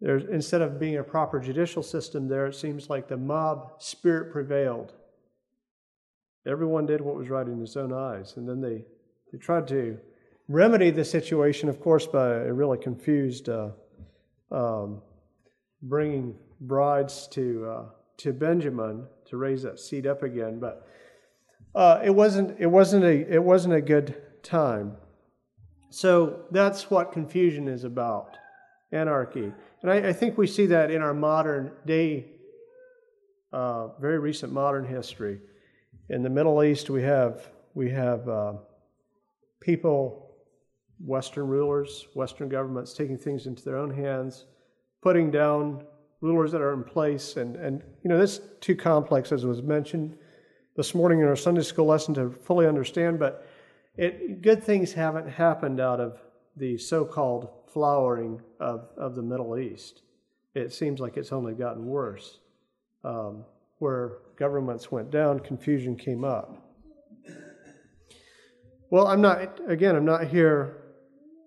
There's, 0.00 0.24
instead 0.24 0.62
of 0.62 0.78
being 0.78 0.98
a 0.98 1.02
proper 1.02 1.40
judicial 1.40 1.82
system 1.82 2.28
there, 2.28 2.46
it 2.46 2.54
seems 2.54 2.88
like 2.88 3.08
the 3.08 3.16
mob 3.16 3.72
spirit 3.78 4.32
prevailed. 4.32 4.92
Everyone 6.46 6.86
did 6.86 7.00
what 7.00 7.16
was 7.16 7.28
right 7.28 7.46
in 7.46 7.58
his 7.58 7.76
own 7.76 7.92
eyes. 7.92 8.34
And 8.36 8.48
then 8.48 8.60
they, 8.60 8.84
they 9.32 9.38
tried 9.38 9.66
to 9.68 9.98
remedy 10.46 10.90
the 10.90 11.04
situation, 11.04 11.68
of 11.68 11.80
course, 11.80 12.06
by 12.06 12.34
a 12.34 12.52
really 12.52 12.78
confused 12.78 13.48
uh, 13.48 13.70
um, 14.52 15.00
bringing 15.82 16.36
brides 16.60 17.28
to, 17.28 17.66
uh, 17.66 17.84
to 18.18 18.32
Benjamin 18.32 19.06
to 19.26 19.36
raise 19.36 19.62
that 19.62 19.78
seed 19.80 20.06
up 20.06 20.22
again. 20.22 20.60
But 20.60 20.86
uh, 21.74 22.00
it, 22.04 22.14
wasn't, 22.14 22.56
it, 22.58 22.66
wasn't 22.66 23.04
a, 23.04 23.32
it 23.32 23.42
wasn't 23.42 23.74
a 23.74 23.80
good 23.80 24.22
time. 24.42 24.96
So 25.90 26.44
that's 26.50 26.90
what 26.90 27.12
confusion 27.12 27.68
is 27.68 27.84
about 27.84 28.36
anarchy. 28.92 29.52
And 29.82 29.90
I, 29.90 30.08
I 30.08 30.12
think 30.12 30.38
we 30.38 30.46
see 30.46 30.66
that 30.66 30.90
in 30.90 31.02
our 31.02 31.14
modern 31.14 31.72
day, 31.86 32.26
uh, 33.52 33.88
very 34.00 34.18
recent 34.18 34.52
modern 34.52 34.84
history. 34.84 35.40
In 36.08 36.22
the 36.22 36.30
Middle 36.30 36.62
East, 36.62 36.90
we 36.90 37.02
have, 37.02 37.48
we 37.74 37.90
have 37.90 38.28
uh, 38.28 38.54
people, 39.60 40.34
Western 41.04 41.48
rulers, 41.48 42.06
Western 42.14 42.48
governments 42.48 42.94
taking 42.94 43.18
things 43.18 43.46
into 43.46 43.64
their 43.64 43.76
own 43.76 43.90
hands, 43.90 44.46
putting 45.02 45.30
down 45.30 45.84
rulers 46.24 46.50
that 46.52 46.62
are 46.62 46.72
in 46.72 46.82
place. 46.82 47.36
And, 47.36 47.54
and 47.56 47.82
you 48.02 48.08
know, 48.08 48.18
this 48.18 48.40
too 48.60 48.74
complex, 48.74 49.30
as 49.30 49.44
was 49.44 49.62
mentioned 49.62 50.16
this 50.74 50.94
morning 50.94 51.20
in 51.20 51.26
our 51.26 51.36
Sunday 51.36 51.62
school 51.62 51.84
lesson, 51.84 52.14
to 52.14 52.30
fully 52.30 52.66
understand. 52.66 53.18
But 53.18 53.46
it, 53.96 54.40
good 54.40 54.64
things 54.64 54.92
haven't 54.92 55.28
happened 55.28 55.80
out 55.80 56.00
of 56.00 56.18
the 56.56 56.78
so 56.78 57.04
called 57.04 57.50
flowering 57.72 58.40
of, 58.58 58.88
of 58.96 59.14
the 59.14 59.22
Middle 59.22 59.58
East. 59.58 60.00
It 60.54 60.72
seems 60.72 60.98
like 60.98 61.18
it's 61.18 61.30
only 61.30 61.52
gotten 61.52 61.84
worse. 61.84 62.38
Um, 63.04 63.44
where 63.80 64.18
governments 64.38 64.90
went 64.90 65.10
down, 65.10 65.40
confusion 65.40 65.94
came 65.94 66.24
up. 66.24 66.56
Well, 68.88 69.08
I'm 69.08 69.20
not, 69.20 69.60
again, 69.68 69.94
I'm 69.94 70.06
not 70.06 70.28
here 70.28 70.83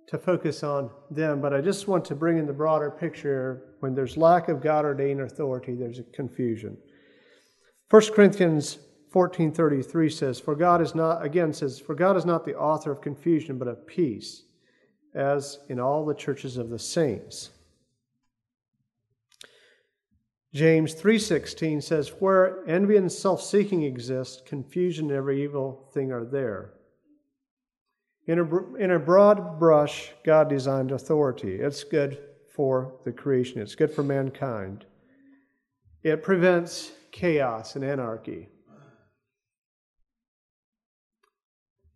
to 0.07 0.17
focus 0.17 0.63
on 0.63 0.89
them, 1.11 1.41
but 1.41 1.53
I 1.53 1.61
just 1.61 1.87
want 1.87 2.05
to 2.05 2.15
bring 2.15 2.37
in 2.37 2.47
the 2.47 2.53
broader 2.53 2.89
picture. 2.89 3.75
When 3.81 3.93
there's 3.93 4.17
lack 4.17 4.47
of 4.47 4.61
God 4.61 4.85
ordained 4.85 5.21
authority, 5.21 5.75
there's 5.75 5.99
a 5.99 6.03
confusion. 6.03 6.77
1 7.89 8.13
Corinthians 8.13 8.79
14:33 9.11 10.09
says, 10.09 10.39
"For 10.39 10.55
God 10.55 10.81
is 10.81 10.95
not 10.95 11.23
again 11.23 11.53
says, 11.53 11.79
for 11.79 11.95
God 11.95 12.17
is 12.17 12.25
not 12.25 12.45
the 12.45 12.55
author 12.55 12.91
of 12.91 13.01
confusion, 13.01 13.57
but 13.57 13.67
of 13.67 13.85
peace, 13.85 14.43
as 15.13 15.59
in 15.69 15.79
all 15.79 16.05
the 16.05 16.13
churches 16.13 16.57
of 16.57 16.69
the 16.69 16.79
saints." 16.79 17.51
James 20.53 20.93
3:16 20.93 21.81
says, 21.81 22.21
"Where 22.21 22.65
envy 22.65 22.95
and 22.95 23.11
self-seeking 23.11 23.83
exist, 23.83 24.45
confusion 24.45 25.07
and 25.07 25.15
every 25.15 25.43
evil 25.43 25.89
thing 25.93 26.11
are 26.11 26.25
there." 26.25 26.76
In 28.27 28.39
a, 28.39 28.75
in 28.75 28.91
a 28.91 28.99
broad 28.99 29.57
brush, 29.57 30.11
God 30.25 30.49
designed 30.49 30.91
authority. 30.91 31.55
It's 31.55 31.83
good 31.83 32.19
for 32.53 32.95
the 33.05 33.11
creation, 33.11 33.61
it's 33.61 33.75
good 33.75 33.91
for 33.91 34.03
mankind. 34.03 34.85
It 36.03 36.23
prevents 36.23 36.91
chaos 37.11 37.75
and 37.75 37.85
anarchy. 37.85 38.49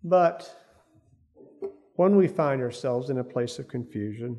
But 0.04 0.56
when 1.96 2.16
we 2.16 2.28
find 2.28 2.62
ourselves 2.62 3.10
in 3.10 3.20
a 3.20 3.24
place 3.24 3.60
of 3.60 3.68
confusion, 3.68 4.38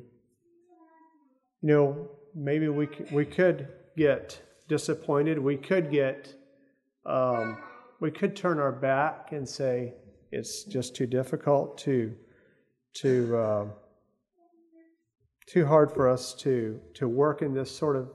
you 1.60 1.68
know, 1.68 2.10
maybe 2.34 2.68
we, 2.68 2.88
we 3.12 3.24
could 3.24 3.68
get 3.96 4.40
disappointed. 4.68 5.38
We 5.38 5.56
could 5.56 5.90
get, 5.90 6.34
um, 7.06 7.58
we 8.00 8.10
could 8.10 8.34
turn 8.34 8.58
our 8.58 8.72
back 8.72 9.32
and 9.32 9.48
say 9.48 9.94
it's 10.32 10.64
just 10.64 10.96
too 10.96 11.06
difficult 11.06 11.78
to, 11.78 12.14
to, 12.94 13.36
uh, 13.36 13.66
too 15.46 15.66
hard 15.66 15.92
for 15.92 16.08
us 16.08 16.34
to 16.34 16.80
to 16.94 17.08
work 17.08 17.42
in 17.42 17.52
this 17.52 17.70
sort 17.70 17.96
of 17.96 18.08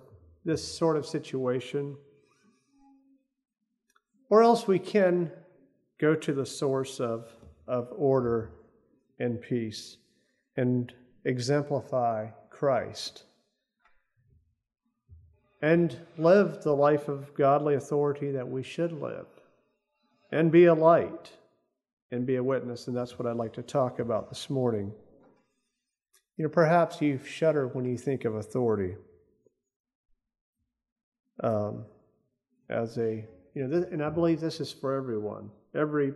this 0.43 0.65
sort 0.65 0.97
of 0.97 1.05
situation. 1.05 1.95
Or 4.29 4.41
else 4.41 4.67
we 4.67 4.79
can 4.79 5.31
go 5.99 6.15
to 6.15 6.33
the 6.33 6.45
source 6.45 6.99
of, 6.99 7.29
of 7.67 7.89
order 7.95 8.51
and 9.19 9.41
peace 9.41 9.97
and 10.55 10.93
exemplify 11.25 12.27
Christ 12.49 13.23
and 15.61 15.97
live 16.17 16.63
the 16.63 16.75
life 16.75 17.07
of 17.07 17.33
godly 17.35 17.75
authority 17.75 18.31
that 18.31 18.47
we 18.47 18.63
should 18.63 18.91
live 18.91 19.27
and 20.31 20.51
be 20.51 20.65
a 20.65 20.73
light 20.73 21.31
and 22.11 22.25
be 22.25 22.35
a 22.35 22.43
witness. 22.43 22.87
And 22.87 22.95
that's 22.95 23.17
what 23.17 23.27
I'd 23.27 23.35
like 23.35 23.53
to 23.53 23.61
talk 23.61 23.99
about 23.99 24.29
this 24.29 24.49
morning. 24.49 24.91
You 26.37 26.45
know, 26.45 26.49
perhaps 26.49 27.01
you 27.01 27.19
shudder 27.25 27.67
when 27.67 27.85
you 27.85 27.97
think 27.97 28.25
of 28.25 28.35
authority 28.35 28.95
um, 31.43 31.85
as 32.69 32.97
a, 32.97 33.25
you 33.55 33.63
know, 33.63 33.67
this, 33.67 33.91
and 33.91 34.03
I 34.03 34.09
believe 34.09 34.39
this 34.39 34.59
is 34.59 34.71
for 34.71 34.93
everyone. 34.93 35.49
Every 35.75 36.13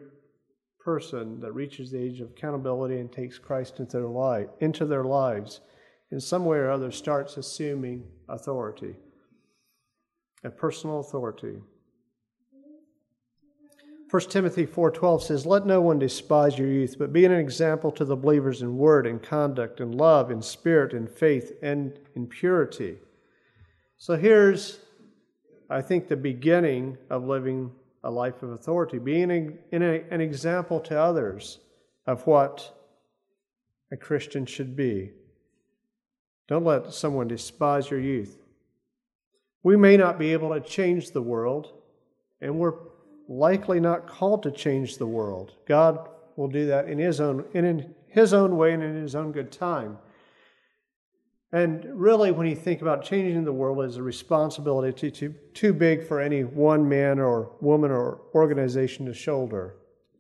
person 0.80 1.40
that 1.42 1.54
reaches 1.54 1.92
the 1.92 2.00
age 2.00 2.22
of 2.22 2.30
accountability 2.30 3.00
and 3.00 3.12
takes 3.12 3.38
Christ 3.38 3.80
into 3.80 3.98
their, 3.98 4.08
life, 4.08 4.48
into 4.60 4.86
their 4.86 5.04
lives 5.04 5.62
in 6.12 6.20
some 6.20 6.46
way 6.46 6.58
or 6.58 6.70
other 6.70 6.92
starts 6.92 7.38
assuming 7.38 8.04
authority 8.30 8.96
a 10.44 10.50
personal 10.50 11.00
authority. 11.00 11.60
1 14.12 14.30
Timothy 14.30 14.66
4:12 14.66 15.24
says, 15.24 15.46
"Let 15.46 15.66
no 15.66 15.82
one 15.82 15.98
despise 15.98 16.60
your 16.60 16.68
youth, 16.68 16.98
but 17.00 17.14
be 17.14 17.24
an 17.24 17.32
example 17.32 17.94
to 17.94 18.04
the 18.04 18.18
believers 18.18 18.62
in 18.62 18.78
word 18.78 19.08
and 19.08 19.24
conduct 19.24 19.80
and 19.80 19.96
love 19.96 20.30
in 20.30 20.42
spirit 20.42 20.92
and 20.92 21.10
faith 21.10 21.58
and 21.62 21.98
in 22.14 22.28
purity." 22.28 23.00
So 23.96 24.18
here's 24.18 24.86
I 25.70 25.82
think 25.82 26.10
the 26.10 26.18
beginning 26.18 26.98
of 27.10 27.24
living 27.24 27.72
a 28.04 28.12
life 28.12 28.44
of 28.44 28.50
authority, 28.50 29.00
being 29.00 29.32
an 29.72 30.20
example 30.20 30.82
to 30.82 31.00
others 31.00 31.62
of 32.06 32.28
what 32.28 32.76
a 33.92 33.96
Christian 33.96 34.46
should 34.46 34.76
be. 34.76 35.14
Don't 36.50 36.66
let 36.66 36.92
someone 36.92 37.30
despise 37.30 37.90
your 37.90 38.02
youth. 38.02 38.44
We 39.64 39.78
may 39.78 39.96
not 39.96 40.20
be 40.20 40.34
able 40.34 40.54
to 40.54 40.60
change 40.60 41.12
the 41.12 41.22
world, 41.22 41.72
and 42.42 42.60
we're 42.60 42.91
likely 43.32 43.80
not 43.80 44.08
called 44.08 44.44
to 44.44 44.52
change 44.52 44.98
the 44.98 45.08
world. 45.08 45.54
God 45.66 46.10
will 46.36 46.50
do 46.50 46.66
that 46.68 46.90
in 46.90 46.98
His 47.00 47.22
own, 47.22 47.46
in 47.54 47.96
His 48.08 48.34
own 48.34 48.58
way 48.58 48.74
and 48.74 48.84
in 48.84 49.02
His 49.02 49.16
own 49.16 49.32
good 49.32 49.52
time. 49.52 49.98
And 51.54 51.86
really, 51.94 52.32
when 52.32 52.48
you 52.48 52.56
think 52.56 52.82
about 52.82 53.04
changing 53.04 53.44
the 53.44 53.54
world, 53.54 53.84
is 53.86 53.98
a 53.98 54.04
responsibility 54.04 55.12
too, 55.12 55.34
too 55.54 55.74
big 55.74 56.06
for 56.06 56.20
any 56.20 56.44
one 56.44 56.88
man 56.88 57.20
or 57.20 57.54
woman 57.62 57.92
or 57.92 58.22
organization 58.34 59.06
to 59.06 59.14
shoulder. 59.14 59.76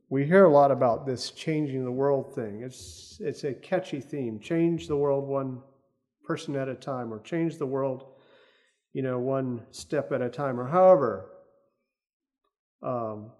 We 0.10 0.26
hear 0.26 0.46
a 0.46 0.52
lot 0.52 0.72
about 0.72 1.06
this 1.06 1.32
changing 1.32 1.86
the 1.86 1.92
world 1.92 2.36
thing. 2.36 2.64
It's, 2.64 3.18
it's 3.22 3.46
a 3.46 3.54
catchy 3.54 4.02
theme 4.02 4.40
change 4.40 4.88
the 4.88 4.98
world 4.98 5.26
one 5.28 5.62
person 6.26 6.56
at 6.56 6.68
a 6.68 6.76
time, 6.76 7.14
or 7.14 7.20
change 7.20 7.58
the 7.58 7.66
world 7.66 8.06
you 8.94 9.02
know, 9.02 9.20
one 9.20 9.62
step 9.72 10.12
at 10.12 10.22
a 10.22 10.30
time, 10.30 10.60
or 10.60 10.68
however. 10.68 11.31
Um, 12.82 13.32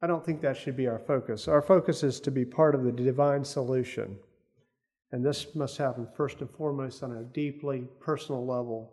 I 0.00 0.06
don't 0.06 0.24
think 0.24 0.40
that 0.40 0.56
should 0.56 0.76
be 0.76 0.86
our 0.86 0.98
focus. 0.98 1.48
Our 1.48 1.62
focus 1.62 2.02
is 2.02 2.20
to 2.20 2.30
be 2.30 2.44
part 2.44 2.74
of 2.74 2.84
the 2.84 2.92
divine 2.92 3.44
solution. 3.44 4.16
And 5.10 5.24
this 5.24 5.54
must 5.54 5.76
happen 5.78 6.06
first 6.16 6.40
and 6.40 6.50
foremost 6.50 7.02
on 7.02 7.12
a 7.16 7.24
deeply 7.24 7.84
personal 8.00 8.46
level 8.46 8.92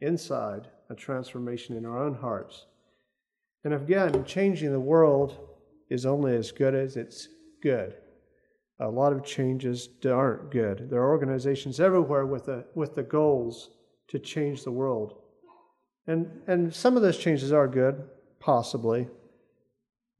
inside 0.00 0.68
a 0.90 0.94
transformation 0.94 1.76
in 1.76 1.84
our 1.84 1.98
own 1.98 2.14
hearts. 2.14 2.66
And 3.64 3.74
again, 3.74 4.24
changing 4.24 4.72
the 4.72 4.80
world 4.80 5.38
is 5.90 6.06
only 6.06 6.34
as 6.36 6.50
good 6.50 6.74
as 6.74 6.96
it's 6.96 7.28
good. 7.62 7.94
A 8.80 8.88
lot 8.88 9.12
of 9.12 9.24
changes 9.24 9.88
aren't 10.04 10.50
good. 10.50 10.90
There 10.90 11.00
are 11.00 11.10
organizations 11.10 11.78
everywhere 11.78 12.26
with 12.26 12.46
the, 12.46 12.64
with 12.74 12.94
the 12.94 13.02
goals 13.02 13.70
to 14.08 14.18
change 14.18 14.64
the 14.64 14.72
world. 14.72 15.20
And, 16.06 16.26
and 16.46 16.74
some 16.74 16.96
of 16.96 17.02
those 17.02 17.18
changes 17.18 17.52
are 17.52 17.66
good, 17.66 18.04
possibly, 18.38 19.08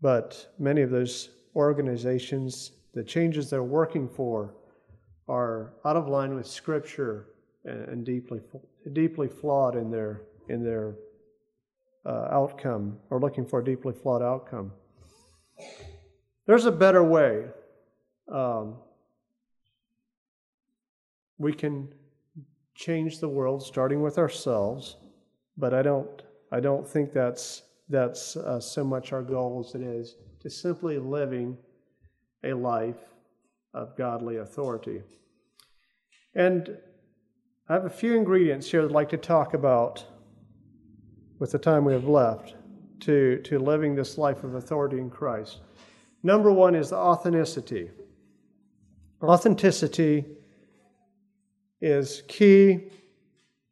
but 0.01 0.55
many 0.59 0.81
of 0.81 0.91
those 0.91 1.31
organizations, 1.55 2.73
the 2.95 3.05
changes 3.05 3.51
they're 3.51 3.63
working 3.63 4.09
for, 4.09 4.55
are 5.29 5.75
out 5.85 5.97
of 5.97 6.09
line 6.09 6.35
with 6.35 6.47
Scripture 6.47 7.27
and, 7.65 7.89
and 7.89 8.07
deeply, 8.07 8.41
deeply 8.93 9.29
flawed 9.29 9.77
in 9.77 9.91
their, 9.91 10.23
in 10.49 10.65
their 10.65 10.95
uh, 12.07 12.29
outcome, 12.31 12.99
or 13.11 13.21
looking 13.21 13.47
for 13.47 13.61
a 13.61 13.65
deeply 13.65 13.93
flawed 13.93 14.23
outcome. 14.23 14.73
There's 16.47 16.67
a 16.67 16.73
better 16.73 17.03
way. 17.03 17.45
Um, 18.31 18.77
we 21.39 21.53
can 21.53 21.89
change 22.75 23.21
the 23.21 23.29
world 23.29 23.63
starting 23.63 24.03
with 24.03 24.19
ourselves, 24.19 24.97
but 25.57 25.73
I 25.73 25.83
don't, 25.83 26.23
I 26.53 26.61
don't 26.61 26.87
think 26.87 27.13
that's 27.13 27.63
that's 27.89 28.37
uh, 28.37 28.61
so 28.61 28.83
much 28.83 29.13
our 29.13 29.23
goal 29.23 29.65
as 29.67 29.75
it 29.75 29.83
is 29.83 30.17
to 30.41 30.51
simply 30.51 30.99
living 30.99 31.57
a 32.43 32.53
life 32.53 32.97
of 33.73 33.97
godly 33.97 34.39
authority. 34.39 35.03
And 36.35 36.77
I 37.69 37.75
have 37.75 37.85
a 37.85 37.91
few 37.91 38.17
ingredients 38.17 38.71
here 38.71 38.85
I'd 38.85 38.91
like 38.91 39.09
to 39.11 39.17
talk 39.17 39.55
about 39.55 40.05
with 41.39 41.53
the 41.53 41.59
time 41.59 41.85
we 41.85 41.93
have 41.93 42.09
left 42.09 42.55
to, 43.01 43.39
to 43.45 43.59
living 43.59 43.95
this 43.95 44.17
life 44.17 44.45
of 44.45 44.55
authority 44.55 44.99
in 44.99 45.11
Christ. 45.11 45.61
Number 46.23 46.53
one 46.53 46.75
is 46.75 46.91
the 46.91 46.97
authenticity. 46.97 47.91
Authenticity 49.23 50.25
is 51.81 52.23
key, 52.29 52.91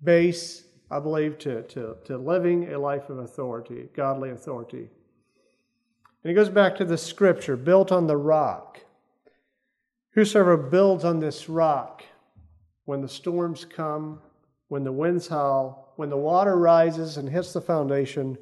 base, 0.03 0.65
I 0.93 0.99
believe, 0.99 1.39
to, 1.39 1.63
to, 1.63 1.97
to 2.05 2.19
living 2.19 2.71
a 2.71 2.79
life 2.79 3.09
of 3.09 3.19
authority, 3.19 3.89
godly 3.97 4.29
authority. 4.29 4.91
And 6.23 6.31
he 6.31 6.35
goes 6.35 6.51
back 6.51 6.77
to 6.77 6.85
the 6.85 6.99
scripture 6.99 7.57
built 7.57 7.91
on 7.91 8.07
the 8.07 8.19
rock. 8.19 8.79
Whosoever 10.11 10.59
builds 10.59 11.03
on 11.03 11.19
this 11.19 11.49
rock, 11.49 12.05
when 12.85 13.01
the 13.01 13.09
storms 13.09 13.65
come, 13.65 14.21
when 14.69 14.85
the 14.85 14.93
winds 14.93 15.29
howl, 15.29 15.95
when 15.97 16.11
the 16.11 16.17
water 16.19 16.59
rises 16.59 17.17
and 17.17 17.27
hits 17.27 17.55
the 17.55 17.63
foundation, 17.63 18.37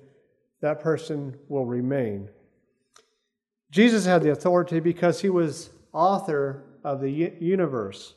that 0.61 0.81
person 0.81 1.39
will 1.49 1.67
remain. 1.67 2.29
Jesus 3.71 4.05
had 4.05 4.25
the 4.25 4.33
authority 4.33 4.81
because 4.81 5.21
he 5.21 5.31
was 5.31 5.71
author 5.93 6.65
of 6.83 7.01
the 7.01 7.11
universe. 7.11 8.15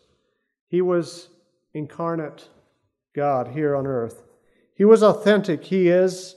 He 0.70 0.82
was 0.82 1.30
incarnate 1.76 2.50
God 3.14 3.50
here 3.50 3.76
on 3.76 3.86
earth. 3.86 4.24
He 4.76 4.86
was 4.86 5.04
authentic. 5.04 5.64
He 5.64 5.90
is, 5.90 6.36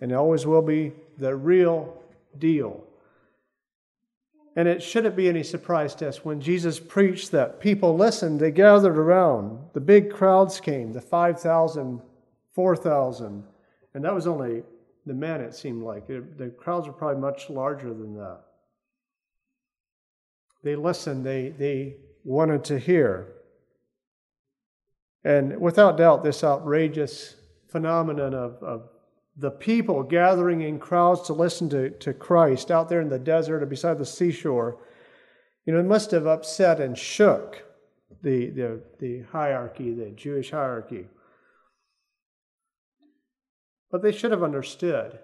and 0.00 0.12
always 0.12 0.46
will 0.46 0.62
be, 0.62 0.92
the 1.18 1.34
real 1.34 2.02
deal. 2.38 2.82
And 4.56 4.66
it 4.66 4.82
shouldn't 4.82 5.16
be 5.16 5.28
any 5.28 5.42
surprise 5.42 5.94
to 5.96 6.08
us 6.08 6.24
when 6.24 6.40
Jesus 6.40 6.80
preached 6.80 7.30
that 7.32 7.60
people 7.60 7.94
listened, 7.94 8.40
they 8.40 8.50
gathered 8.50 8.96
around. 8.96 9.58
The 9.74 9.80
big 9.80 10.10
crowds 10.10 10.60
came, 10.60 10.92
the 10.92 11.00
5,000, 11.00 12.00
4,000. 12.54 13.44
And 13.94 14.04
that 14.04 14.14
was 14.14 14.26
only 14.26 14.62
the 15.04 15.14
men, 15.14 15.42
it 15.42 15.54
seemed 15.54 15.82
like. 15.82 16.06
the 16.06 16.52
crowds 16.58 16.86
were 16.86 16.92
probably 16.92 17.20
much 17.20 17.50
larger 17.50 17.88
than 17.88 18.14
that. 18.16 18.40
They 20.62 20.74
listened, 20.74 21.24
they, 21.24 21.50
they 21.50 21.96
wanted 22.24 22.64
to 22.64 22.78
hear. 22.78 23.35
And 25.26 25.60
without 25.60 25.96
doubt, 25.96 26.22
this 26.22 26.44
outrageous 26.44 27.34
phenomenon 27.68 28.32
of, 28.32 28.62
of 28.62 28.88
the 29.36 29.50
people 29.50 30.04
gathering 30.04 30.60
in 30.60 30.78
crowds 30.78 31.22
to 31.22 31.32
listen 31.32 31.68
to, 31.70 31.90
to 31.90 32.14
Christ 32.14 32.70
out 32.70 32.88
there 32.88 33.00
in 33.00 33.08
the 33.08 33.18
desert 33.18 33.60
or 33.60 33.66
beside 33.66 33.98
the 33.98 34.06
seashore, 34.06 34.78
you 35.64 35.72
know, 35.72 35.80
it 35.80 35.86
must 35.86 36.12
have 36.12 36.28
upset 36.28 36.78
and 36.78 36.96
shook 36.96 37.64
the, 38.22 38.50
the, 38.50 38.80
the 39.00 39.22
hierarchy, 39.32 39.92
the 39.92 40.10
Jewish 40.10 40.52
hierarchy. 40.52 41.08
But 43.90 44.04
they 44.04 44.12
should 44.12 44.30
have 44.30 44.44
understood, 44.44 45.18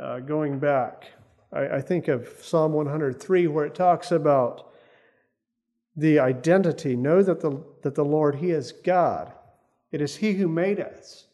uh, 0.00 0.20
going 0.20 0.58
back. 0.58 1.04
I, 1.52 1.68
I 1.68 1.80
think 1.82 2.08
of 2.08 2.26
Psalm 2.40 2.72
103, 2.72 3.46
where 3.48 3.66
it 3.66 3.74
talks 3.74 4.10
about 4.10 4.67
the 5.98 6.20
identity. 6.20 6.94
Know 6.96 7.22
that 7.22 7.40
the, 7.40 7.60
that 7.82 7.96
the 7.96 8.04
Lord, 8.04 8.36
He 8.36 8.52
is 8.52 8.72
God. 8.72 9.32
It 9.90 10.00
is 10.00 10.16
He 10.16 10.32
who 10.32 10.48
made 10.48 10.80
us 10.80 11.26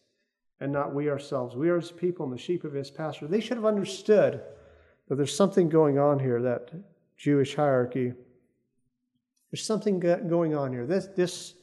and 0.58 0.72
not 0.72 0.94
we 0.94 1.10
ourselves. 1.10 1.54
We 1.54 1.68
are 1.68 1.78
His 1.78 1.92
people 1.92 2.24
and 2.24 2.32
the 2.32 2.38
sheep 2.38 2.64
of 2.64 2.72
His 2.72 2.90
pasture. 2.90 3.28
They 3.28 3.40
should 3.40 3.58
have 3.58 3.66
understood 3.66 4.40
that 5.08 5.16
there's 5.16 5.36
something 5.36 5.68
going 5.68 5.98
on 5.98 6.18
here, 6.18 6.40
that 6.40 6.70
Jewish 7.18 7.54
hierarchy. 7.54 8.14
There's 9.52 9.64
something 9.64 10.00
going 10.00 10.56
on 10.56 10.72
here. 10.72 10.86
This, 10.86 11.08
this, 11.14 11.54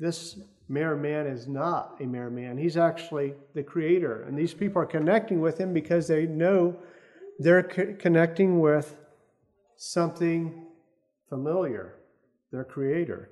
this 0.00 0.40
mere 0.68 0.96
man 0.96 1.28
is 1.28 1.46
not 1.46 1.96
a 2.00 2.06
mere 2.06 2.28
man. 2.28 2.58
He's 2.58 2.76
actually 2.76 3.34
the 3.54 3.62
creator. 3.62 4.24
And 4.24 4.36
these 4.36 4.52
people 4.52 4.82
are 4.82 4.86
connecting 4.86 5.40
with 5.40 5.58
him 5.58 5.72
because 5.72 6.08
they 6.08 6.26
know 6.26 6.76
they're 7.38 7.62
co- 7.62 7.94
connecting 7.98 8.58
with 8.58 8.96
something 9.76 10.66
familiar 11.28 11.97
their 12.52 12.64
Creator. 12.64 13.30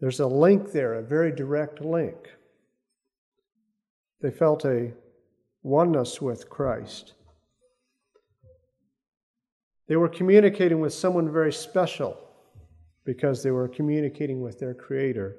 There's 0.00 0.20
a 0.20 0.26
link 0.26 0.72
there, 0.72 0.94
a 0.94 1.02
very 1.02 1.32
direct 1.32 1.80
link. 1.80 2.16
They 4.20 4.30
felt 4.30 4.64
a 4.64 4.92
oneness 5.62 6.20
with 6.20 6.48
Christ. 6.48 7.14
They 9.88 9.96
were 9.96 10.08
communicating 10.08 10.80
with 10.80 10.94
someone 10.94 11.32
very 11.32 11.52
special 11.52 12.16
because 13.04 13.42
they 13.42 13.50
were 13.50 13.68
communicating 13.68 14.40
with 14.40 14.58
their 14.58 14.74
Creator. 14.74 15.36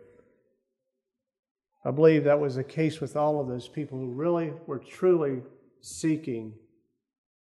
I 1.85 1.91
believe 1.91 2.23
that 2.23 2.39
was 2.39 2.55
the 2.55 2.63
case 2.63 3.01
with 3.01 3.15
all 3.17 3.41
of 3.41 3.47
those 3.47 3.67
people 3.67 3.97
who 3.97 4.13
really 4.13 4.53
were 4.67 4.79
truly 4.79 5.41
seeking 5.81 6.53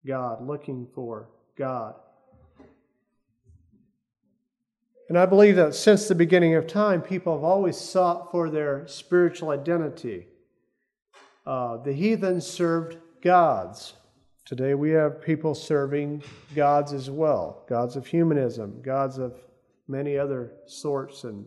God, 0.06 0.46
looking 0.46 0.88
for 0.94 1.28
God. 1.56 1.94
And 5.08 5.18
I 5.18 5.26
believe 5.26 5.56
that 5.56 5.74
since 5.74 6.08
the 6.08 6.14
beginning 6.14 6.54
of 6.54 6.66
time, 6.66 7.02
people 7.02 7.34
have 7.34 7.44
always 7.44 7.76
sought 7.76 8.30
for 8.30 8.48
their 8.48 8.86
spiritual 8.86 9.50
identity. 9.50 10.26
Uh, 11.44 11.76
the 11.78 11.92
heathens 11.92 12.46
served 12.46 12.98
gods. 13.20 13.94
Today 14.44 14.74
we 14.74 14.90
have 14.90 15.20
people 15.22 15.54
serving 15.54 16.22
gods 16.54 16.92
as 16.92 17.10
well 17.10 17.64
gods 17.68 17.96
of 17.96 18.06
humanism, 18.06 18.80
gods 18.82 19.18
of 19.18 19.38
many 19.88 20.16
other 20.16 20.52
sorts, 20.66 21.24
and 21.24 21.46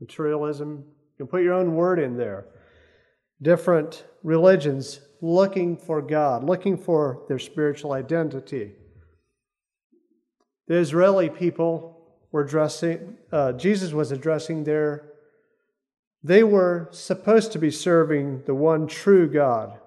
materialism. 0.00 0.84
You 0.86 1.16
can 1.18 1.26
put 1.26 1.42
your 1.42 1.54
own 1.54 1.74
word 1.74 1.98
in 1.98 2.16
there. 2.16 2.46
Different 3.42 4.04
religions 4.22 5.00
looking 5.20 5.76
for 5.76 6.02
God, 6.02 6.44
looking 6.44 6.76
for 6.76 7.24
their 7.28 7.38
spiritual 7.38 7.92
identity. 7.92 8.72
The 10.66 10.76
Israeli 10.76 11.28
people 11.28 11.93
were 12.34 12.42
addressing, 12.42 13.16
uh, 13.30 13.52
Jesus 13.52 13.92
was 13.92 14.10
addressing 14.10 14.64
their, 14.64 15.04
they 16.24 16.42
were 16.42 16.88
supposed 16.90 17.52
to 17.52 17.60
be 17.60 17.70
serving 17.70 18.42
the 18.44 18.54
one 18.56 18.88
true 18.88 19.28
God. 19.30 19.78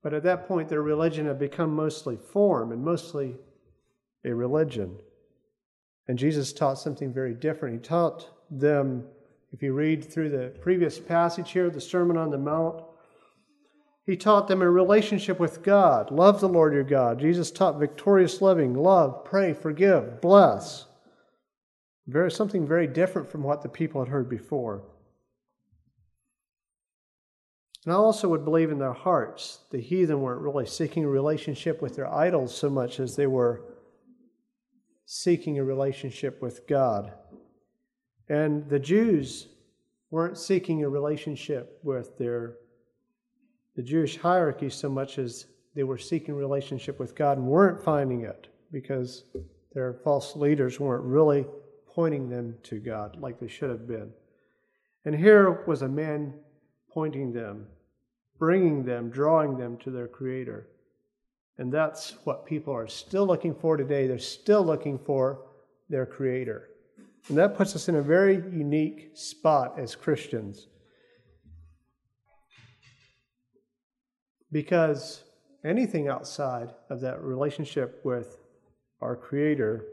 But 0.00 0.14
at 0.14 0.22
that 0.22 0.46
point, 0.46 0.68
their 0.68 0.80
religion 0.80 1.26
had 1.26 1.40
become 1.40 1.74
mostly 1.74 2.16
form 2.16 2.70
and 2.70 2.84
mostly 2.84 3.34
a 4.24 4.32
religion. 4.32 4.96
And 6.06 6.16
Jesus 6.16 6.52
taught 6.52 6.78
something 6.78 7.12
very 7.12 7.34
different. 7.34 7.74
He 7.74 7.80
taught 7.80 8.28
them, 8.48 9.04
if 9.52 9.60
you 9.60 9.72
read 9.72 10.04
through 10.04 10.28
the 10.28 10.52
previous 10.60 11.00
passage 11.00 11.50
here, 11.50 11.68
the 11.68 11.80
Sermon 11.80 12.16
on 12.16 12.30
the 12.30 12.38
Mount, 12.38 12.84
he 14.06 14.16
taught 14.16 14.46
them 14.46 14.62
a 14.62 14.70
relationship 14.70 15.40
with 15.40 15.64
God. 15.64 16.12
Love 16.12 16.40
the 16.40 16.48
Lord 16.48 16.74
your 16.74 16.84
God. 16.84 17.18
Jesus 17.18 17.50
taught 17.50 17.80
victorious 17.80 18.40
loving, 18.40 18.74
love, 18.74 19.24
pray, 19.24 19.52
forgive, 19.52 20.20
bless. 20.20 20.86
Very, 22.06 22.30
something 22.30 22.66
very 22.66 22.86
different 22.86 23.30
from 23.30 23.42
what 23.42 23.62
the 23.62 23.68
people 23.68 24.00
had 24.02 24.10
heard 24.10 24.28
before. 24.28 24.82
And 27.84 27.94
I 27.94 27.96
also 27.96 28.28
would 28.28 28.44
believe 28.44 28.70
in 28.70 28.78
their 28.78 28.92
hearts 28.92 29.60
the 29.70 29.80
heathen 29.80 30.20
weren't 30.20 30.42
really 30.42 30.66
seeking 30.66 31.04
a 31.04 31.08
relationship 31.08 31.80
with 31.80 31.96
their 31.96 32.12
idols 32.12 32.54
so 32.54 32.68
much 32.68 33.00
as 33.00 33.16
they 33.16 33.26
were 33.26 33.62
seeking 35.06 35.58
a 35.58 35.64
relationship 35.64 36.42
with 36.42 36.66
God. 36.68 37.12
And 38.28 38.68
the 38.68 38.78
Jews 38.78 39.48
weren't 40.10 40.38
seeking 40.38 40.84
a 40.84 40.88
relationship 40.88 41.80
with 41.82 42.18
their 42.18 42.56
the 43.76 43.82
Jewish 43.82 44.18
hierarchy 44.18 44.68
so 44.68 44.88
much 44.88 45.18
as 45.18 45.46
they 45.74 45.84
were 45.84 45.96
seeking 45.96 46.34
relationship 46.34 46.98
with 46.98 47.14
God 47.14 47.38
and 47.38 47.46
weren't 47.46 47.82
finding 47.82 48.22
it 48.22 48.48
because 48.72 49.24
their 49.72 49.94
false 50.04 50.36
leaders 50.36 50.80
weren't 50.80 51.04
really 51.04 51.46
pointing 51.94 52.28
them 52.28 52.56
to 52.64 52.78
God 52.78 53.20
like 53.20 53.40
they 53.40 53.48
should 53.48 53.70
have 53.70 53.86
been. 53.86 54.10
And 55.04 55.14
here 55.14 55.64
was 55.66 55.82
a 55.82 55.88
man 55.88 56.34
pointing 56.90 57.32
them, 57.32 57.66
bringing 58.38 58.84
them, 58.84 59.10
drawing 59.10 59.56
them 59.56 59.76
to 59.78 59.90
their 59.90 60.08
Creator. 60.08 60.68
And 61.58 61.72
that's 61.72 62.16
what 62.24 62.46
people 62.46 62.74
are 62.74 62.88
still 62.88 63.26
looking 63.26 63.54
for 63.54 63.76
today. 63.76 64.06
They're 64.06 64.18
still 64.18 64.64
looking 64.64 64.98
for 64.98 65.46
their 65.88 66.06
Creator. 66.06 66.68
And 67.28 67.36
that 67.38 67.56
puts 67.56 67.76
us 67.76 67.88
in 67.88 67.96
a 67.96 68.02
very 68.02 68.36
unique 68.36 69.10
spot 69.14 69.78
as 69.78 69.94
Christians. 69.94 70.68
Because 74.52 75.22
anything 75.64 76.08
outside 76.08 76.70
of 76.88 77.00
that 77.02 77.22
relationship 77.22 78.00
with 78.04 78.38
our 79.00 79.14
Creator 79.14 79.84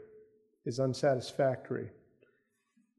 is 0.68 0.78
unsatisfactory. 0.78 1.88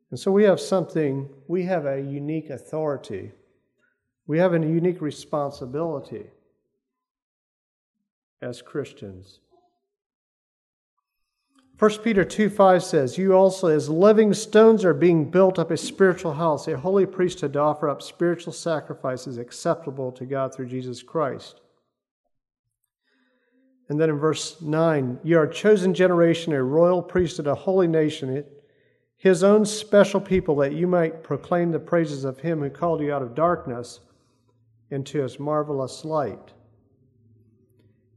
And 0.10 0.19
so 0.19 0.32
we 0.32 0.43
have 0.45 0.60
something, 0.60 1.29
we 1.47 1.63
have 1.63 1.86
a 1.86 2.01
unique 2.01 2.49
authority, 2.49 3.32
we 4.25 4.39
have 4.39 4.53
a 4.53 4.60
unique 4.60 5.01
responsibility 5.01 6.25
as 8.41 8.63
Christians. 8.63 9.39
1 11.77 11.99
Peter 11.99 12.25
2 12.25 12.49
5 12.49 12.84
says, 12.84 13.17
You 13.19 13.34
also, 13.34 13.67
as 13.67 13.88
living 13.88 14.34
stones, 14.34 14.84
are 14.84 14.93
being 14.93 15.29
built 15.29 15.60
up 15.60 15.69
a 15.69 15.77
spiritual 15.77 16.34
house, 16.34 16.67
a 16.67 16.75
holy 16.75 17.05
priesthood 17.05 17.53
to 17.53 17.60
offer 17.60 17.88
up 17.88 18.01
spiritual 18.01 18.51
sacrifices 18.51 19.38
acceptable 19.38 20.12
to 20.13 20.25
God 20.25 20.53
through 20.53 20.67
Jesus 20.67 21.03
Christ. 21.03 21.62
And 23.89 23.99
then 23.99 24.12
in 24.12 24.17
verse 24.17 24.62
9, 24.62 25.19
you 25.23 25.38
are 25.39 25.43
a 25.43 25.54
chosen 25.54 25.95
generation, 25.95 26.54
a 26.54 26.63
royal 26.63 27.02
priesthood, 27.02 27.47
a 27.47 27.56
holy 27.56 27.88
nation, 27.88 28.45
his 29.17 29.43
own 29.43 29.65
special 29.65 30.21
people, 30.21 30.56
that 30.58 30.73
you 30.73 30.86
might 30.86 31.23
proclaim 31.23 31.71
the 31.71 31.80
praises 31.80 32.23
of 32.23 32.39
him 32.39 32.60
who 32.60 32.69
called 32.69 33.02
you 33.02 33.12
out 33.12 33.23
of 33.23 33.34
darkness 33.34 33.99
into 34.91 35.21
his 35.21 35.39
marvelous 35.39 36.06
light. 36.06 36.54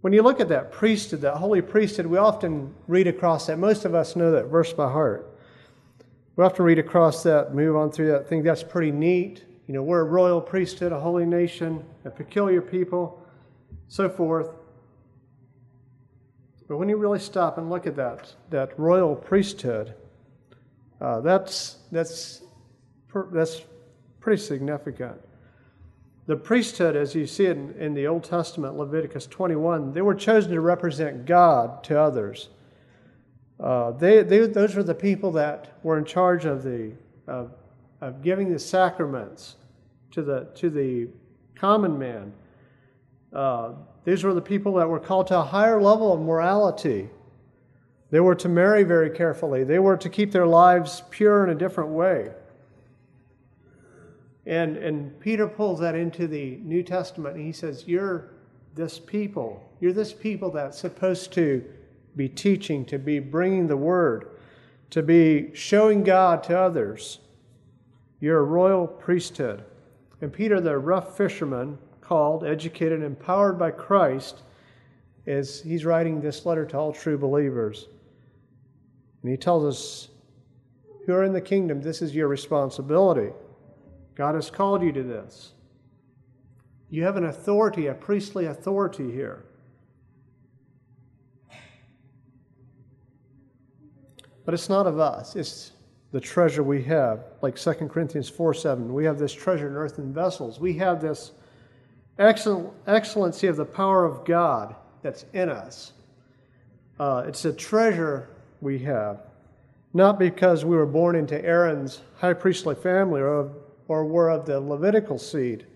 When 0.02 0.12
you 0.12 0.22
look 0.22 0.40
at 0.40 0.48
that 0.48 0.72
priesthood, 0.72 1.22
that 1.22 1.36
holy 1.36 1.62
priesthood, 1.62 2.06
we 2.06 2.18
often 2.18 2.74
read 2.86 3.06
across 3.06 3.46
that. 3.46 3.58
Most 3.58 3.84
of 3.84 3.94
us 3.94 4.14
know 4.14 4.30
that 4.32 4.46
verse 4.46 4.72
by 4.72 4.90
heart. 4.90 5.38
We 6.36 6.44
often 6.44 6.64
read 6.64 6.78
across 6.78 7.22
that, 7.22 7.54
move 7.54 7.76
on 7.76 7.90
through 7.90 8.08
that, 8.08 8.28
think 8.28 8.44
that's 8.44 8.62
pretty 8.62 8.90
neat. 8.90 9.44
You 9.68 9.74
know, 9.74 9.82
we're 9.82 10.00
a 10.00 10.04
royal 10.04 10.40
priesthood, 10.40 10.92
a 10.92 11.00
holy 11.00 11.24
nation, 11.24 11.84
a 12.04 12.10
peculiar 12.10 12.60
people, 12.60 13.24
so 13.88 14.08
forth. 14.08 14.50
But 16.72 16.78
when 16.78 16.88
you 16.88 16.96
really 16.96 17.18
stop 17.18 17.58
and 17.58 17.68
look 17.68 17.86
at 17.86 17.96
that, 17.96 18.34
that 18.48 18.78
royal 18.78 19.14
priesthood, 19.14 19.92
uh, 21.02 21.20
that's, 21.20 21.76
that's, 21.90 22.40
that's 23.30 23.60
pretty 24.20 24.40
significant. 24.40 25.20
The 26.28 26.36
priesthood, 26.36 26.96
as 26.96 27.14
you 27.14 27.26
see 27.26 27.44
it 27.44 27.58
in, 27.58 27.74
in, 27.78 27.92
the 27.92 28.06
Old 28.06 28.24
Testament, 28.24 28.78
Leviticus 28.78 29.26
21, 29.26 29.92
they 29.92 30.00
were 30.00 30.14
chosen 30.14 30.50
to 30.52 30.62
represent 30.62 31.26
God 31.26 31.84
to 31.84 32.00
others. 32.00 32.48
Uh, 33.60 33.90
they, 33.90 34.22
they, 34.22 34.46
those 34.46 34.74
were 34.74 34.82
the 34.82 34.94
people 34.94 35.30
that 35.32 35.76
were 35.82 35.98
in 35.98 36.06
charge 36.06 36.46
of, 36.46 36.62
the, 36.62 36.92
of, 37.26 37.52
of 38.00 38.22
giving 38.22 38.50
the 38.50 38.58
sacraments 38.58 39.56
to 40.12 40.22
the, 40.22 40.48
to 40.54 40.70
the 40.70 41.08
common 41.54 41.98
man. 41.98 42.32
Uh, 43.30 43.72
these 44.04 44.24
were 44.24 44.34
the 44.34 44.42
people 44.42 44.74
that 44.74 44.88
were 44.88 45.00
called 45.00 45.28
to 45.28 45.38
a 45.38 45.42
higher 45.42 45.80
level 45.80 46.12
of 46.12 46.20
morality. 46.20 47.08
They 48.10 48.20
were 48.20 48.34
to 48.34 48.48
marry 48.48 48.82
very 48.82 49.10
carefully, 49.10 49.64
they 49.64 49.78
were 49.78 49.96
to 49.96 50.08
keep 50.08 50.32
their 50.32 50.46
lives 50.46 51.02
pure 51.10 51.44
in 51.44 51.50
a 51.50 51.54
different 51.54 51.90
way. 51.90 52.30
And, 54.44 54.76
and 54.76 55.18
Peter 55.20 55.46
pulls 55.46 55.78
that 55.80 55.94
into 55.94 56.26
the 56.26 56.58
New 56.62 56.82
Testament 56.82 57.36
and 57.36 57.46
he 57.46 57.52
says, 57.52 57.84
You're 57.86 58.30
this 58.74 58.98
people. 58.98 59.62
You're 59.80 59.92
this 59.92 60.12
people 60.12 60.50
that's 60.50 60.78
supposed 60.78 61.32
to 61.34 61.64
be 62.16 62.28
teaching, 62.28 62.84
to 62.86 62.98
be 62.98 63.18
bringing 63.18 63.66
the 63.66 63.76
word, 63.76 64.30
to 64.90 65.02
be 65.02 65.54
showing 65.54 66.02
God 66.02 66.42
to 66.44 66.58
others. 66.58 67.20
You're 68.20 68.40
a 68.40 68.44
royal 68.44 68.86
priesthood. 68.86 69.64
And 70.20 70.32
Peter, 70.32 70.60
the 70.60 70.78
rough 70.78 71.16
fisherman, 71.16 71.78
called, 72.02 72.44
educated, 72.44 72.92
and 72.94 73.04
empowered 73.04 73.58
by 73.58 73.70
Christ, 73.70 74.42
as 75.26 75.62
he's 75.62 75.84
writing 75.84 76.20
this 76.20 76.44
letter 76.44 76.66
to 76.66 76.76
all 76.76 76.92
true 76.92 77.16
believers. 77.16 77.86
And 79.22 79.30
he 79.30 79.36
tells 79.36 79.64
us, 79.64 80.08
who 81.06 81.14
are 81.14 81.24
in 81.24 81.32
the 81.32 81.40
kingdom, 81.40 81.80
this 81.80 82.02
is 82.02 82.14
your 82.14 82.28
responsibility. 82.28 83.30
God 84.14 84.34
has 84.34 84.50
called 84.50 84.82
you 84.82 84.92
to 84.92 85.02
this. 85.02 85.52
You 86.90 87.04
have 87.04 87.16
an 87.16 87.24
authority, 87.24 87.86
a 87.86 87.94
priestly 87.94 88.46
authority 88.46 89.10
here. 89.10 89.44
But 94.44 94.54
it's 94.54 94.68
not 94.68 94.86
of 94.86 94.98
us, 94.98 95.36
it's 95.36 95.72
the 96.10 96.20
treasure 96.20 96.62
we 96.62 96.82
have. 96.84 97.24
Like 97.40 97.56
2 97.56 97.72
Corinthians 97.88 98.28
4 98.28 98.54
7, 98.54 98.92
we 98.92 99.04
have 99.04 99.18
this 99.18 99.32
treasure 99.32 99.68
in 99.68 99.74
earthen 99.74 100.12
vessels. 100.12 100.60
We 100.60 100.74
have 100.74 101.00
this 101.00 101.32
excellency 102.18 103.46
of 103.46 103.56
the 103.56 103.64
power 103.64 104.04
of 104.04 104.24
God 104.24 104.74
that's 105.02 105.24
in 105.32 105.48
us. 105.48 105.92
Uh, 106.98 107.24
it's 107.26 107.44
a 107.44 107.52
treasure 107.52 108.28
we 108.60 108.78
have, 108.78 109.22
not 109.94 110.18
because 110.18 110.64
we 110.64 110.76
were 110.76 110.86
born 110.86 111.16
into 111.16 111.42
Aaron's 111.44 112.02
high 112.16 112.34
priestly 112.34 112.74
family 112.74 113.20
or, 113.20 113.50
or 113.88 114.04
were 114.04 114.30
of 114.30 114.46
the 114.46 114.60
Levitical 114.60 115.18
seed, 115.18 115.66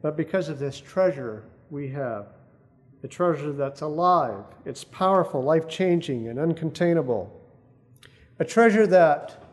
but 0.00 0.16
because 0.16 0.48
of 0.48 0.58
this 0.58 0.80
treasure 0.80 1.44
we 1.70 1.88
have. 1.88 2.28
A 3.02 3.08
treasure 3.08 3.52
that's 3.52 3.82
alive, 3.82 4.44
it's 4.64 4.82
powerful, 4.82 5.42
life 5.42 5.68
changing, 5.68 6.28
and 6.28 6.38
uncontainable. 6.38 7.28
A 8.38 8.44
treasure 8.46 8.86
that 8.86 9.44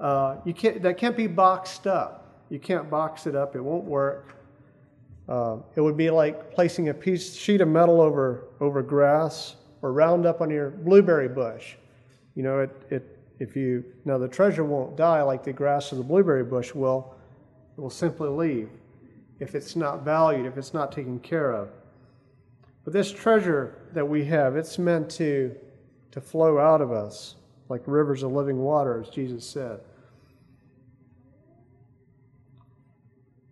uh, 0.00 0.38
you 0.44 0.52
can't, 0.52 0.82
that 0.82 0.98
can't 0.98 1.16
be 1.16 1.28
boxed 1.28 1.86
up. 1.86 2.42
You 2.50 2.58
can't 2.58 2.90
box 2.90 3.28
it 3.28 3.36
up, 3.36 3.54
it 3.54 3.60
won't 3.60 3.84
work. 3.84 4.34
Uh, 5.28 5.56
it 5.74 5.80
would 5.80 5.96
be 5.96 6.10
like 6.10 6.52
placing 6.52 6.90
a 6.90 6.94
piece 6.94 7.34
sheet 7.34 7.60
of 7.60 7.68
metal 7.68 8.00
over 8.00 8.48
over 8.60 8.82
grass 8.82 9.56
or 9.82 9.92
Roundup 9.92 10.40
on 10.40 10.50
your 10.50 10.70
blueberry 10.70 11.28
bush. 11.28 11.74
You 12.34 12.42
know, 12.42 12.60
it, 12.60 12.82
it 12.90 13.18
if 13.38 13.56
you 13.56 13.84
now 14.04 14.18
the 14.18 14.28
treasure 14.28 14.64
won't 14.64 14.96
die 14.96 15.22
like 15.22 15.42
the 15.42 15.52
grass 15.52 15.92
or 15.92 15.96
the 15.96 16.02
blueberry 16.02 16.44
bush 16.44 16.74
will. 16.74 17.14
It 17.76 17.80
will 17.80 17.90
simply 17.90 18.28
leave 18.28 18.68
if 19.40 19.54
it's 19.54 19.74
not 19.76 20.04
valued, 20.04 20.46
if 20.46 20.56
it's 20.56 20.74
not 20.74 20.92
taken 20.92 21.18
care 21.18 21.52
of. 21.52 21.70
But 22.84 22.92
this 22.92 23.10
treasure 23.10 23.88
that 23.92 24.06
we 24.06 24.24
have, 24.26 24.56
it's 24.56 24.78
meant 24.78 25.10
to 25.12 25.54
to 26.12 26.20
flow 26.20 26.58
out 26.58 26.80
of 26.80 26.92
us 26.92 27.36
like 27.68 27.82
rivers 27.86 28.22
of 28.22 28.32
living 28.32 28.58
water, 28.58 29.00
as 29.00 29.08
Jesus 29.08 29.44
said. 29.44 29.80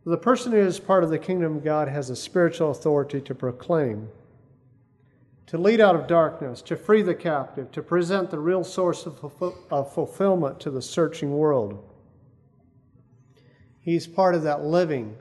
The 0.04 0.16
person 0.16 0.50
who 0.50 0.58
is 0.58 0.80
part 0.80 1.04
of 1.04 1.10
the 1.10 1.18
kingdom 1.18 1.58
of 1.58 1.64
God 1.64 1.86
has 1.86 2.10
a 2.10 2.16
spiritual 2.16 2.72
authority 2.72 3.20
to 3.20 3.34
proclaim, 3.36 4.08
to 5.46 5.56
lead 5.56 5.80
out 5.80 5.94
of 5.94 6.08
darkness, 6.08 6.60
to 6.62 6.76
free 6.76 7.02
the 7.02 7.14
captive, 7.14 7.70
to 7.70 7.82
present 7.82 8.28
the 8.28 8.40
real 8.40 8.64
source 8.64 9.06
of, 9.06 9.24
of 9.70 9.94
fulfillment 9.94 10.58
to 10.58 10.70
the 10.70 10.82
searching 10.82 11.30
world. 11.30 11.88
He's 13.78 14.08
part 14.08 14.34
of 14.34 14.42
that 14.42 14.64
living 14.64 15.16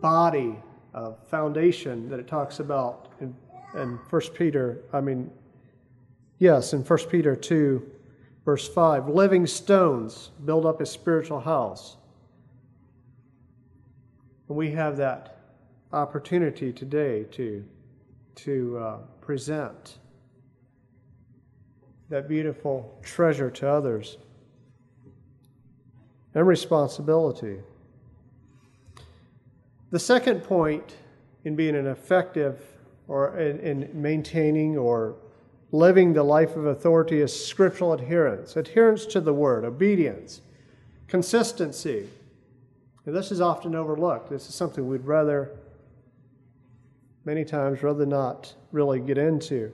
body 0.00 0.56
of 0.94 1.18
foundation 1.28 2.08
that 2.08 2.18
it 2.18 2.26
talks 2.26 2.60
about 2.60 3.12
in, 3.20 3.36
in 3.74 3.98
1 4.08 4.22
Peter, 4.34 4.78
I 4.94 5.02
mean, 5.02 5.30
yes, 6.38 6.72
in 6.72 6.82
1 6.82 6.98
Peter 7.10 7.36
2, 7.36 7.86
verse 8.46 8.66
5. 8.66 9.08
Living 9.08 9.46
stones 9.46 10.30
build 10.46 10.64
up 10.64 10.80
a 10.80 10.86
spiritual 10.86 11.40
house. 11.40 11.97
And 14.48 14.56
we 14.56 14.70
have 14.72 14.96
that 14.96 15.38
opportunity 15.92 16.72
today 16.72 17.24
to, 17.32 17.64
to 18.36 18.78
uh, 18.78 18.96
present 19.20 19.98
that 22.08 22.28
beautiful 22.28 22.98
treasure 23.02 23.50
to 23.50 23.68
others 23.68 24.16
and 26.34 26.46
responsibility. 26.46 27.58
The 29.90 29.98
second 29.98 30.44
point 30.44 30.94
in 31.44 31.56
being 31.56 31.74
an 31.74 31.86
effective 31.86 32.60
or 33.08 33.38
in, 33.38 33.58
in 33.60 33.90
maintaining 33.94 34.76
or 34.76 35.16
living 35.72 36.12
the 36.12 36.22
life 36.22 36.56
of 36.56 36.66
authority 36.66 37.20
is 37.20 37.46
scriptural 37.46 37.92
adherence, 37.92 38.56
adherence 38.56 39.04
to 39.06 39.20
the 39.20 39.32
word, 39.32 39.64
obedience, 39.64 40.40
consistency. 41.06 42.08
This 43.12 43.32
is 43.32 43.40
often 43.40 43.74
overlooked. 43.74 44.28
This 44.28 44.48
is 44.48 44.54
something 44.54 44.86
we'd 44.86 45.06
rather, 45.06 45.56
many 47.24 47.42
times, 47.42 47.82
rather 47.82 48.04
not 48.04 48.54
really 48.70 49.00
get 49.00 49.16
into. 49.16 49.72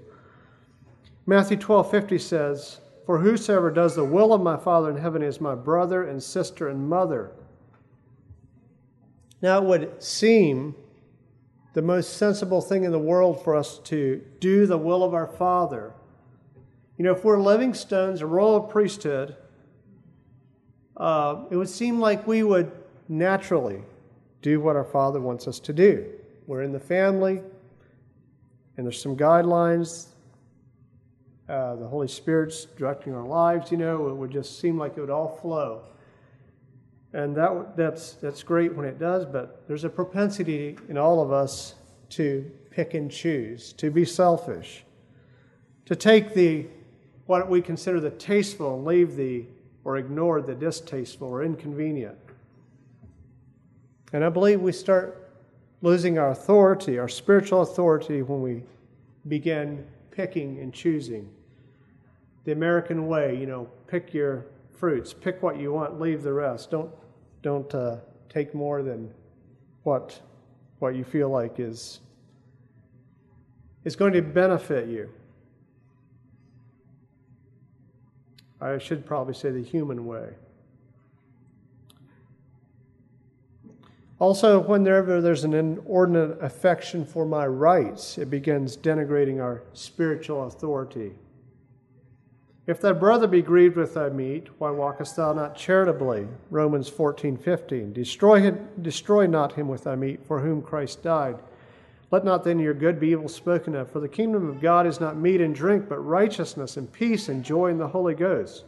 Matthew 1.26 1.56
12 1.56 1.90
50 1.90 2.18
says, 2.18 2.80
For 3.06 3.18
whosoever 3.18 3.72
does 3.72 3.96
the 3.96 4.04
will 4.04 4.32
of 4.32 4.40
my 4.40 4.56
Father 4.56 4.88
in 4.90 4.96
heaven 4.96 5.20
is 5.20 5.40
my 5.40 5.56
brother 5.56 6.04
and 6.04 6.22
sister 6.22 6.68
and 6.68 6.88
mother. 6.88 7.32
Now, 9.42 9.58
it 9.58 9.64
would 9.64 10.02
seem 10.02 10.76
the 11.72 11.82
most 11.82 12.16
sensible 12.16 12.60
thing 12.60 12.84
in 12.84 12.92
the 12.92 13.00
world 13.00 13.42
for 13.42 13.56
us 13.56 13.80
to 13.80 14.24
do 14.38 14.64
the 14.64 14.78
will 14.78 15.02
of 15.02 15.12
our 15.12 15.26
Father. 15.26 15.92
You 16.96 17.04
know, 17.04 17.12
if 17.12 17.24
we're 17.24 17.42
living 17.42 17.74
stones, 17.74 18.20
a 18.20 18.26
royal 18.26 18.60
priesthood, 18.60 19.36
uh, 20.96 21.46
it 21.50 21.56
would 21.56 21.68
seem 21.68 21.98
like 21.98 22.28
we 22.28 22.44
would 22.44 22.70
naturally 23.08 23.82
do 24.42 24.60
what 24.60 24.76
our 24.76 24.84
Father 24.84 25.20
wants 25.20 25.48
us 25.48 25.58
to 25.60 25.72
do. 25.72 26.06
We're 26.46 26.62
in 26.62 26.72
the 26.72 26.80
family, 26.80 27.40
and 28.76 28.86
there's 28.86 29.00
some 29.00 29.16
guidelines. 29.16 30.08
Uh, 31.48 31.76
the 31.76 31.86
Holy 31.86 32.08
Spirit's 32.08 32.64
directing 32.64 33.14
our 33.14 33.26
lives, 33.26 33.70
you 33.70 33.76
know, 33.76 34.08
it 34.08 34.14
would 34.14 34.30
just 34.30 34.60
seem 34.60 34.78
like 34.78 34.96
it 34.96 35.00
would 35.00 35.10
all 35.10 35.38
flow. 35.42 35.82
And 37.12 37.36
that, 37.36 37.76
that's, 37.76 38.14
that's 38.14 38.42
great 38.42 38.74
when 38.74 38.84
it 38.84 38.98
does, 38.98 39.24
but 39.24 39.66
there's 39.68 39.84
a 39.84 39.88
propensity 39.88 40.76
in 40.88 40.98
all 40.98 41.22
of 41.22 41.32
us 41.32 41.74
to 42.10 42.50
pick 42.70 42.94
and 42.94 43.10
choose, 43.10 43.72
to 43.74 43.90
be 43.90 44.04
selfish, 44.04 44.84
to 45.86 45.94
take 45.94 46.34
the 46.34 46.66
what 47.26 47.48
we 47.48 47.62
consider 47.62 48.00
the 48.00 48.10
tasteful 48.10 48.76
and 48.76 48.84
leave 48.84 49.16
the 49.16 49.46
or 49.84 49.96
ignore 49.96 50.42
the 50.42 50.54
distasteful 50.54 51.28
or 51.28 51.42
inconvenient. 51.42 52.18
And 54.14 54.24
I 54.24 54.28
believe 54.28 54.60
we 54.60 54.70
start 54.70 55.28
losing 55.82 56.18
our 56.18 56.30
authority, 56.30 57.00
our 57.00 57.08
spiritual 57.08 57.62
authority, 57.62 58.22
when 58.22 58.40
we 58.40 58.62
begin 59.26 59.84
picking 60.12 60.60
and 60.60 60.72
choosing. 60.72 61.28
The 62.44 62.52
American 62.52 63.08
way, 63.08 63.36
you 63.36 63.46
know, 63.46 63.68
pick 63.88 64.14
your 64.14 64.46
fruits, 64.72 65.12
pick 65.12 65.42
what 65.42 65.58
you 65.58 65.72
want, 65.72 66.00
leave 66.00 66.22
the 66.22 66.32
rest. 66.32 66.70
Don't 66.70 66.90
don't 67.42 67.74
uh, 67.74 67.96
take 68.28 68.54
more 68.54 68.84
than 68.84 69.12
what, 69.82 70.20
what 70.78 70.94
you 70.94 71.02
feel 71.02 71.28
like 71.28 71.58
is, 71.58 72.00
is 73.84 73.96
going 73.96 74.12
to 74.12 74.22
benefit 74.22 74.88
you. 74.88 75.10
I 78.60 78.78
should 78.78 79.04
probably 79.04 79.34
say 79.34 79.50
the 79.50 79.62
human 79.62 80.06
way. 80.06 80.30
Also, 84.20 84.60
whenever 84.60 85.20
there's 85.20 85.44
an 85.44 85.54
inordinate 85.54 86.40
affection 86.40 87.04
for 87.04 87.26
my 87.26 87.46
rights, 87.46 88.16
it 88.16 88.30
begins 88.30 88.76
denigrating 88.76 89.42
our 89.42 89.62
spiritual 89.72 90.44
authority. 90.44 91.12
If 92.66 92.80
thy 92.80 92.92
brother 92.92 93.26
be 93.26 93.42
grieved 93.42 93.76
with 93.76 93.92
thy 93.94 94.08
meat, 94.08 94.48
why 94.58 94.70
walkest 94.70 95.16
thou 95.16 95.32
not 95.32 95.56
charitably? 95.56 96.28
Romans 96.50 96.88
14, 96.88 97.36
15. 97.36 97.92
Destroy, 97.92 98.52
destroy 98.80 99.26
not 99.26 99.52
him 99.52 99.68
with 99.68 99.84
thy 99.84 99.96
meat, 99.96 100.24
for 100.24 100.40
whom 100.40 100.62
Christ 100.62 101.02
died. 101.02 101.36
Let 102.10 102.24
not 102.24 102.44
then 102.44 102.60
your 102.60 102.72
good 102.72 103.00
be 103.00 103.08
evil 103.08 103.28
spoken 103.28 103.74
of, 103.74 103.90
for 103.90 103.98
the 103.98 104.08
kingdom 104.08 104.48
of 104.48 104.62
God 104.62 104.86
is 104.86 105.00
not 105.00 105.16
meat 105.16 105.40
and 105.40 105.54
drink, 105.54 105.88
but 105.88 105.98
righteousness 105.98 106.76
and 106.76 106.90
peace 106.90 107.28
and 107.28 107.44
joy 107.44 107.66
in 107.66 107.78
the 107.78 107.88
Holy 107.88 108.14
Ghost. 108.14 108.64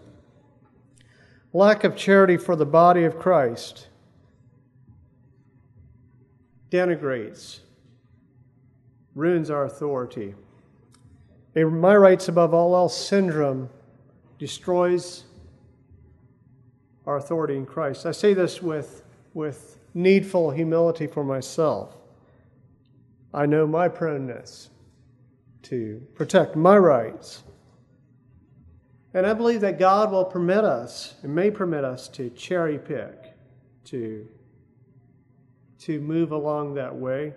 Lack 1.53 1.85
of 1.85 1.97
charity 1.97 2.37
for 2.37 2.57
the 2.57 2.67
body 2.67 3.05
of 3.05 3.19
Christ 3.19 3.87
denigrates, 6.71 7.61
ruins 9.15 9.51
our 9.51 9.65
authority. 9.65 10.35
A 11.55 11.65
my 11.65 11.97
rights 11.97 12.29
above 12.29 12.53
all 12.53 12.75
else 12.75 12.97
syndrome 12.97 13.71
destroys 14.39 15.25
our 17.07 17.17
authority 17.17 17.57
in 17.57 17.65
Christ. 17.65 18.05
I 18.05 18.13
say 18.13 18.35
this 18.35 18.61
with, 18.61 19.05
with 19.33 19.79
needful 19.95 20.51
humility 20.51 21.07
for 21.07 21.25
myself. 21.25 21.97
I 23.33 23.47
know 23.47 23.67
my 23.67 23.89
proneness 23.89 24.69
to 25.63 26.03
protect 26.15 26.57
my 26.57 26.77
rights. 26.77 27.43
And 29.15 29.27
I 29.27 29.33
believe 29.33 29.63
that 29.63 29.79
God 29.79 30.11
will 30.11 30.25
permit 30.25 30.65
us 30.65 31.15
and 31.23 31.35
may 31.35 31.51
permit 31.51 31.85
us 31.85 32.09
to 32.09 32.29
cherry 32.31 32.79
pick, 32.79 33.33
to, 33.87 34.29
to 35.87 36.01
move 36.01 36.33
along 36.33 36.75
that 36.75 36.97
way. 36.97 37.33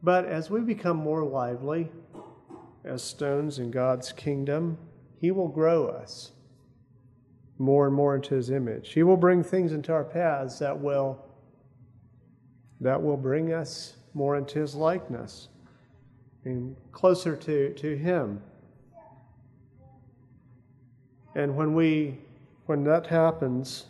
But 0.00 0.26
as 0.26 0.48
we 0.48 0.60
become 0.60 0.96
more 0.96 1.24
lively, 1.24 1.90
as 2.84 3.02
stones 3.02 3.58
in 3.58 3.72
God's 3.72 4.12
kingdom, 4.12 4.78
He 5.20 5.32
will 5.32 5.48
grow 5.48 5.88
us 5.88 6.30
more 7.58 7.88
and 7.88 7.94
more 7.94 8.14
into 8.14 8.36
His 8.36 8.50
image. 8.50 8.92
He 8.92 9.02
will 9.02 9.16
bring 9.16 9.42
things 9.42 9.72
into 9.72 9.92
our 9.92 10.04
paths 10.04 10.60
that 10.60 10.78
will 10.78 11.18
that 12.80 13.02
will 13.02 13.16
bring 13.16 13.52
us 13.52 13.96
more 14.14 14.36
into 14.36 14.60
His 14.60 14.76
likeness 14.76 15.48
and 16.44 16.76
closer 16.92 17.34
to, 17.34 17.74
to 17.74 17.96
Him. 17.96 18.40
And 21.34 21.56
when 21.56 21.74
we 21.74 22.18
when 22.66 22.84
that 22.84 23.08
happens, 23.08 23.86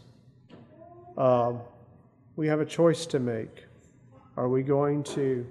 uh, 1.19 1.53
we 2.41 2.47
have 2.47 2.61
a 2.61 2.65
choice 2.65 3.05
to 3.05 3.19
make. 3.19 3.67
Are 4.39 4.49
we 4.49 4.63
going 4.63 5.03
to 5.03 5.47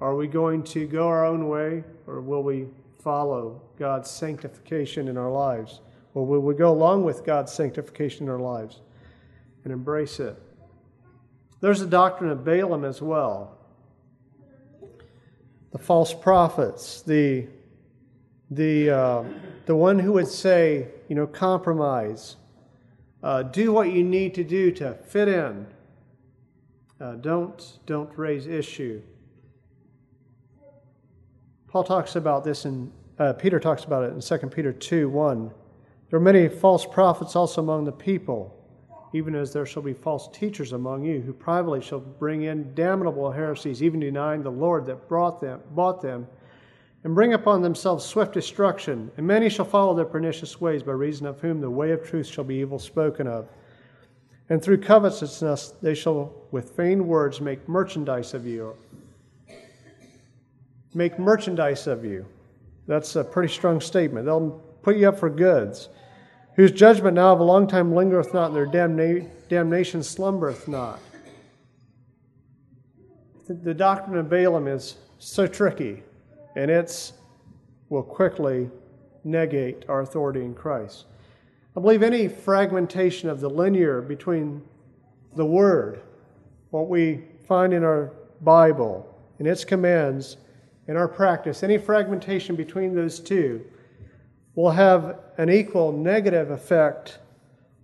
are 0.00 0.14
we 0.14 0.28
going 0.28 0.62
to 0.62 0.86
go 0.86 1.08
our 1.08 1.26
own 1.26 1.48
way, 1.48 1.82
or 2.06 2.20
will 2.20 2.44
we 2.44 2.68
follow 3.02 3.60
God's 3.76 4.08
sanctification 4.08 5.08
in 5.08 5.18
our 5.18 5.32
lives? 5.32 5.80
Or 6.14 6.24
will 6.24 6.38
we 6.38 6.54
go 6.54 6.70
along 6.70 7.02
with 7.02 7.24
God's 7.24 7.50
sanctification 7.50 8.26
in 8.26 8.32
our 8.32 8.38
lives 8.38 8.82
and 9.64 9.72
embrace 9.72 10.20
it? 10.20 10.40
There's 11.60 11.80
a 11.80 11.88
doctrine 11.88 12.30
of 12.30 12.44
Balaam 12.44 12.84
as 12.84 13.02
well. 13.02 13.58
The 15.72 15.78
false 15.78 16.14
prophets, 16.14 17.02
the, 17.02 17.48
the, 18.48 18.90
uh, 18.90 19.24
the 19.66 19.74
one 19.74 19.98
who 19.98 20.12
would 20.12 20.28
say, 20.28 20.86
you 21.08 21.16
know, 21.16 21.26
compromise, 21.26 22.36
uh, 23.24 23.42
do 23.42 23.72
what 23.72 23.90
you 23.90 24.04
need 24.04 24.34
to 24.34 24.44
do 24.44 24.70
to 24.70 24.94
fit 24.94 25.26
in. 25.26 25.66
Uh, 27.02 27.16
don't, 27.16 27.80
don't 27.84 28.16
raise 28.16 28.46
issue. 28.46 29.02
Paul 31.66 31.82
talks 31.82 32.14
about 32.14 32.44
this 32.44 32.64
in, 32.64 32.92
uh, 33.18 33.32
Peter 33.32 33.58
talks 33.58 33.82
about 33.82 34.04
it 34.04 34.12
in 34.12 34.20
2 34.20 34.46
Peter 34.46 34.72
2 34.72 35.08
1. 35.08 35.50
There 36.10 36.16
are 36.16 36.22
many 36.22 36.48
false 36.48 36.86
prophets 36.86 37.34
also 37.34 37.60
among 37.60 37.86
the 37.86 37.92
people, 37.92 38.56
even 39.12 39.34
as 39.34 39.52
there 39.52 39.66
shall 39.66 39.82
be 39.82 39.94
false 39.94 40.28
teachers 40.32 40.74
among 40.74 41.02
you, 41.04 41.20
who 41.20 41.32
privately 41.32 41.80
shall 41.80 41.98
bring 41.98 42.42
in 42.42 42.72
damnable 42.76 43.32
heresies, 43.32 43.82
even 43.82 43.98
denying 43.98 44.44
the 44.44 44.52
Lord 44.52 44.86
that 44.86 45.08
brought 45.08 45.40
them, 45.40 45.60
bought 45.72 46.02
them, 46.02 46.28
and 47.02 47.16
bring 47.16 47.32
upon 47.32 47.62
themselves 47.62 48.04
swift 48.04 48.32
destruction. 48.32 49.10
And 49.16 49.26
many 49.26 49.48
shall 49.48 49.64
follow 49.64 49.92
their 49.96 50.04
pernicious 50.04 50.60
ways, 50.60 50.84
by 50.84 50.92
reason 50.92 51.26
of 51.26 51.40
whom 51.40 51.60
the 51.60 51.68
way 51.68 51.90
of 51.90 52.04
truth 52.04 52.28
shall 52.28 52.44
be 52.44 52.56
evil 52.56 52.78
spoken 52.78 53.26
of. 53.26 53.48
And 54.48 54.62
through 54.62 54.78
covetousness 54.78 55.74
they 55.80 55.94
shall 55.94 56.32
with 56.50 56.76
vain 56.76 57.06
words 57.06 57.40
make 57.40 57.68
merchandise 57.68 58.34
of 58.34 58.46
you 58.46 58.76
make 60.94 61.18
merchandise 61.18 61.86
of 61.86 62.04
you. 62.04 62.26
That's 62.86 63.16
a 63.16 63.24
pretty 63.24 63.52
strong 63.52 63.80
statement. 63.80 64.26
They'll 64.26 64.60
put 64.82 64.96
you 64.96 65.08
up 65.08 65.18
for 65.18 65.30
goods, 65.30 65.88
whose 66.56 66.72
judgment 66.72 67.14
now 67.14 67.32
of 67.32 67.40
a 67.40 67.44
long 67.44 67.66
time 67.66 67.94
lingereth 67.94 68.34
not, 68.34 68.50
and 68.50 68.56
their 68.56 68.66
damna- 68.66 69.28
damnation 69.48 70.02
slumbereth 70.02 70.68
not. 70.68 70.98
The, 73.46 73.54
the 73.54 73.74
doctrine 73.74 74.18
of 74.18 74.28
Balaam 74.28 74.68
is 74.68 74.96
so 75.18 75.46
tricky, 75.46 76.02
and 76.56 76.70
it 76.70 77.12
will 77.88 78.02
quickly 78.02 78.70
negate 79.24 79.84
our 79.88 80.00
authority 80.00 80.40
in 80.40 80.54
Christ. 80.54 81.06
I 81.74 81.80
believe 81.80 82.02
any 82.02 82.28
fragmentation 82.28 83.30
of 83.30 83.40
the 83.40 83.48
linear 83.48 84.02
between 84.02 84.62
the 85.34 85.46
Word, 85.46 86.02
what 86.70 86.88
we 86.88 87.22
find 87.48 87.72
in 87.72 87.82
our 87.82 88.12
Bible, 88.42 89.08
and 89.38 89.48
its 89.48 89.64
commands, 89.64 90.36
in 90.86 90.96
our 90.96 91.08
practice, 91.08 91.62
any 91.62 91.78
fragmentation 91.78 92.56
between 92.56 92.94
those 92.94 93.20
two 93.20 93.64
will 94.54 94.72
have 94.72 95.18
an 95.38 95.48
equal 95.48 95.92
negative 95.92 96.50
effect 96.50 97.18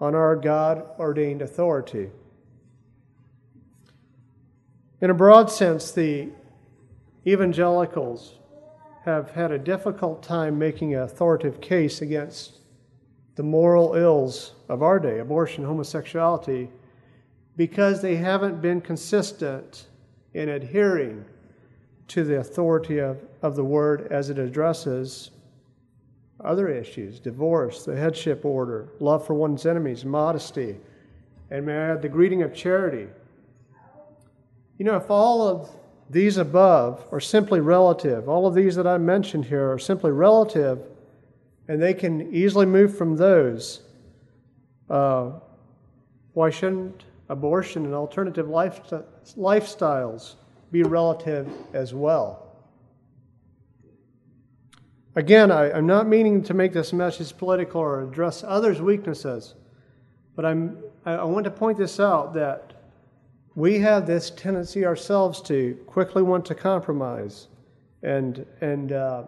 on 0.00 0.14
our 0.14 0.36
God 0.36 0.84
ordained 0.98 1.40
authority. 1.40 2.10
In 5.00 5.10
a 5.10 5.14
broad 5.14 5.50
sense, 5.50 5.92
the 5.92 6.28
evangelicals 7.26 8.34
have 9.04 9.30
had 9.30 9.50
a 9.50 9.58
difficult 9.58 10.22
time 10.22 10.58
making 10.58 10.94
an 10.94 11.02
authoritative 11.02 11.60
case 11.60 12.02
against 12.02 12.57
the 13.38 13.42
moral 13.44 13.94
ills 13.94 14.54
of 14.68 14.82
our 14.82 14.98
day, 14.98 15.20
abortion, 15.20 15.62
homosexuality, 15.62 16.68
because 17.56 18.02
they 18.02 18.16
haven't 18.16 18.60
been 18.60 18.80
consistent 18.80 19.86
in 20.34 20.48
adhering 20.48 21.24
to 22.08 22.24
the 22.24 22.40
authority 22.40 22.98
of, 22.98 23.16
of 23.40 23.54
the 23.54 23.62
word 23.62 24.08
as 24.10 24.28
it 24.28 24.40
addresses 24.40 25.30
other 26.42 26.68
issues 26.68 27.20
divorce, 27.20 27.84
the 27.84 27.94
headship 27.94 28.44
order, 28.44 28.88
love 28.98 29.24
for 29.24 29.34
one's 29.34 29.64
enemies, 29.66 30.04
modesty, 30.04 30.76
and 31.52 31.64
may 31.64 31.74
I 31.74 31.92
add 31.92 32.02
the 32.02 32.08
greeting 32.08 32.42
of 32.42 32.52
charity. 32.52 33.06
You 34.78 34.84
know, 34.84 34.96
if 34.96 35.08
all 35.12 35.46
of 35.46 35.70
these 36.10 36.38
above 36.38 37.06
are 37.12 37.20
simply 37.20 37.60
relative, 37.60 38.28
all 38.28 38.48
of 38.48 38.54
these 38.54 38.74
that 38.74 38.86
I 38.88 38.98
mentioned 38.98 39.44
here 39.44 39.70
are 39.70 39.78
simply 39.78 40.10
relative, 40.10 40.80
and 41.68 41.80
they 41.80 41.94
can 41.94 42.34
easily 42.34 42.66
move 42.66 42.96
from 42.96 43.16
those, 43.16 43.82
uh, 44.88 45.32
why 46.32 46.50
shouldn't 46.50 47.04
abortion 47.28 47.84
and 47.84 47.94
alternative 47.94 48.46
lifestyles 48.46 50.34
be 50.72 50.82
relative 50.82 51.48
as 51.74 51.92
well? 51.92 52.46
Again, 55.14 55.50
I, 55.50 55.76
am 55.76 55.86
not 55.86 56.06
meaning 56.06 56.42
to 56.44 56.54
make 56.54 56.72
this 56.72 56.92
message 56.92 57.36
political 57.36 57.80
or 57.80 58.04
address 58.04 58.44
others' 58.46 58.80
weaknesses, 58.80 59.54
but 60.36 60.44
I'm, 60.44 60.78
I, 61.04 61.14
I 61.14 61.24
want 61.24 61.44
to 61.44 61.50
point 61.50 61.76
this 61.76 61.98
out 61.98 62.32
that 62.34 62.72
we 63.56 63.80
have 63.80 64.06
this 64.06 64.30
tendency 64.30 64.86
ourselves 64.86 65.42
to 65.42 65.74
quickly 65.86 66.22
want 66.22 66.44
to 66.46 66.54
compromise 66.54 67.48
and, 68.04 68.46
and, 68.60 68.92
uh, 68.92 69.24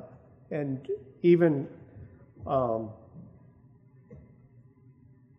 and 0.53 0.88
even 1.22 1.66
um, 2.46 2.90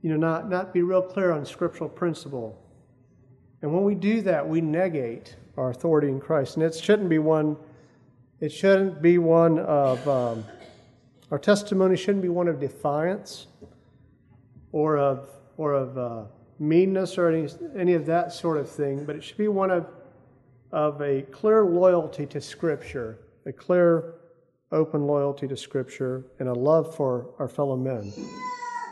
you 0.01 0.09
know, 0.09 0.17
not, 0.17 0.49
not 0.49 0.73
be 0.73 0.81
real 0.81 1.01
clear 1.01 1.31
on 1.31 1.45
scriptural 1.45 1.89
principle. 1.89 2.57
And 3.61 3.73
when 3.73 3.83
we 3.83 3.95
do 3.95 4.21
that, 4.21 4.47
we 4.47 4.61
negate 4.61 5.35
our 5.57 5.69
authority 5.69 6.07
in 6.07 6.19
Christ. 6.19 6.55
And 6.55 6.65
it 6.65 6.73
shouldn't 6.75 7.09
be 7.09 7.19
one 7.19 7.57
it 8.41 8.51
shouldn't 8.51 9.03
be 9.03 9.19
one 9.19 9.59
of, 9.59 10.07
um, 10.07 10.43
our 11.29 11.37
testimony 11.37 11.95
shouldn't 11.95 12.23
be 12.23 12.29
one 12.29 12.47
of 12.47 12.59
defiance 12.59 13.45
or 14.71 14.97
of, 14.97 15.29
or 15.57 15.73
of 15.73 15.95
uh, 15.95 16.23
meanness 16.57 17.19
or 17.19 17.29
any, 17.29 17.47
any 17.77 17.93
of 17.93 18.07
that 18.07 18.33
sort 18.33 18.57
of 18.57 18.67
thing, 18.67 19.05
but 19.05 19.15
it 19.15 19.23
should 19.23 19.37
be 19.37 19.47
one 19.47 19.69
of, 19.69 19.85
of 20.71 20.99
a 21.03 21.21
clear 21.31 21.63
loyalty 21.63 22.25
to 22.25 22.41
Scripture, 22.41 23.19
a 23.45 23.53
clear, 23.53 24.15
open 24.71 25.05
loyalty 25.05 25.47
to 25.47 25.57
Scripture, 25.57 26.25
and 26.39 26.47
a 26.47 26.53
love 26.53 26.95
for 26.95 27.33
our 27.39 27.47
fellow 27.47 27.75
men. 27.75 28.13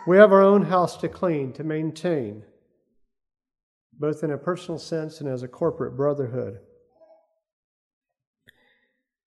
We 0.08 0.18
have 0.18 0.32
our 0.32 0.42
own 0.42 0.64
house 0.64 0.98
to 0.98 1.08
clean, 1.08 1.54
to 1.54 1.64
maintain, 1.64 2.44
both 3.98 4.24
in 4.24 4.32
a 4.32 4.38
personal 4.38 4.80
sense 4.80 5.22
and 5.22 5.30
as 5.30 5.44
a 5.44 5.48
corporate 5.48 5.96
brotherhood. 5.96 6.60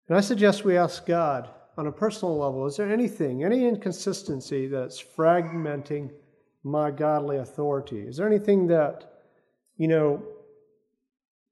And 0.08 0.16
I 0.16 0.20
suggest 0.20 0.64
we 0.64 0.76
ask 0.76 1.04
God 1.04 1.50
on 1.76 1.86
a 1.86 1.92
personal 1.92 2.36
level 2.36 2.66
is 2.66 2.76
there 2.76 2.90
anything, 2.90 3.44
any 3.44 3.66
inconsistency 3.66 4.66
that's 4.66 5.02
fragmenting 5.02 6.10
my 6.64 6.90
godly 6.90 7.36
authority? 7.38 8.00
Is 8.00 8.16
there 8.16 8.26
anything 8.26 8.66
that, 8.68 9.12
you 9.76 9.88
know, 9.88 10.22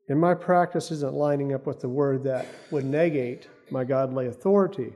in 0.09 0.19
my 0.19 0.35
practice 0.35 0.91
isn't 0.91 1.15
lining 1.15 1.53
up 1.53 1.67
with 1.67 1.81
the 1.81 1.89
word 1.89 2.25
that 2.25 2.47
would 2.71 2.85
negate 2.85 3.49
my 3.71 3.85
godly 3.85 4.27
authority? 4.27 4.93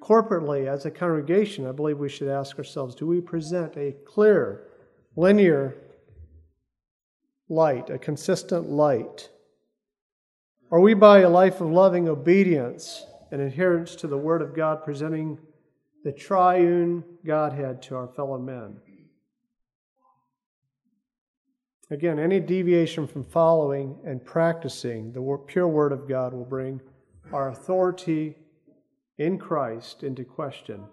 Corporately, 0.00 0.66
as 0.66 0.86
a 0.86 0.90
congregation, 0.90 1.66
I 1.66 1.72
believe 1.72 1.98
we 1.98 2.08
should 2.08 2.28
ask 2.28 2.58
ourselves 2.58 2.94
do 2.94 3.06
we 3.06 3.20
present 3.20 3.76
a 3.76 3.92
clear, 4.04 4.64
linear 5.16 5.76
light, 7.48 7.90
a 7.90 7.98
consistent 7.98 8.70
light? 8.70 9.28
Are 10.70 10.80
we, 10.80 10.94
by 10.94 11.20
a 11.20 11.28
life 11.28 11.60
of 11.60 11.68
loving 11.70 12.08
obedience 12.08 13.04
and 13.30 13.40
adherence 13.40 13.94
to 13.96 14.06
the 14.06 14.16
Word 14.16 14.40
of 14.40 14.54
God, 14.54 14.84
presenting 14.84 15.38
the 16.04 16.12
triune 16.12 17.04
Godhead 17.24 17.82
to 17.82 17.96
our 17.96 18.08
fellow 18.08 18.38
men? 18.38 18.76
Again, 21.90 22.20
any 22.20 22.38
deviation 22.38 23.08
from 23.08 23.24
following 23.24 23.98
and 24.06 24.24
practicing 24.24 25.12
the 25.12 25.38
pure 25.46 25.66
Word 25.66 25.92
of 25.92 26.08
God 26.08 26.32
will 26.32 26.44
bring 26.44 26.80
our 27.32 27.50
authority 27.50 28.36
in 29.18 29.38
Christ 29.38 30.02
into 30.02 30.24
question. 30.24 30.84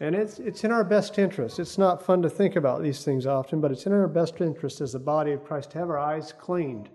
And 0.00 0.14
it's, 0.14 0.38
it's 0.38 0.64
in 0.64 0.72
our 0.72 0.84
best 0.84 1.18
interest. 1.18 1.58
It's 1.58 1.78
not 1.78 2.04
fun 2.04 2.22
to 2.22 2.30
think 2.30 2.56
about 2.56 2.82
these 2.82 3.04
things 3.04 3.26
often, 3.26 3.60
but 3.60 3.70
it's 3.70 3.86
in 3.86 3.92
our 3.92 4.08
best 4.08 4.40
interest 4.40 4.80
as 4.80 4.92
the 4.92 4.98
body 4.98 5.32
of 5.32 5.44
Christ 5.44 5.70
to 5.72 5.78
have 5.78 5.90
our 5.90 5.98
eyes 5.98 6.32
cleaned 6.32 6.88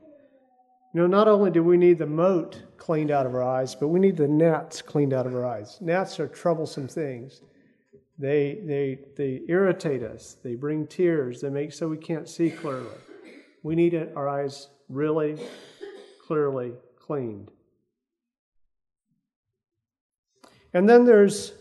you 0.97 1.03
know, 1.03 1.07
not 1.07 1.27
only 1.27 1.51
do 1.51 1.61
we 1.61 1.77
need 1.77 1.99
the 1.99 2.07
mote 2.07 2.63
cleaned 2.77 3.11
out 3.11 3.27
of 3.27 3.35
our 3.35 3.43
eyes, 3.43 3.75
but 3.75 3.89
we 3.89 3.99
need 3.99 4.17
the 4.17 4.27
gnats 4.27 4.81
cleaned 4.81 5.13
out 5.13 5.27
of 5.27 5.35
our 5.35 5.45
eyes. 5.45 5.77
Gnats 5.79 6.19
are 6.19 6.27
troublesome 6.27 6.87
things. 6.87 7.41
They, 8.17 8.61
they, 8.65 8.99
they 9.15 9.41
irritate 9.47 10.01
us, 10.01 10.37
they 10.43 10.55
bring 10.55 10.87
tears, 10.87 11.41
they 11.41 11.51
make 11.51 11.71
so 11.71 11.87
we 11.87 11.97
can't 11.97 12.27
see 12.27 12.49
clearly. 12.49 12.97
We 13.61 13.75
need 13.75 13.93
our 14.15 14.27
eyes 14.27 14.69
really 14.89 15.37
clearly 16.25 16.73
cleaned. 16.99 17.51
And 20.77 20.87
then 20.87 21.05
there's 21.05 21.53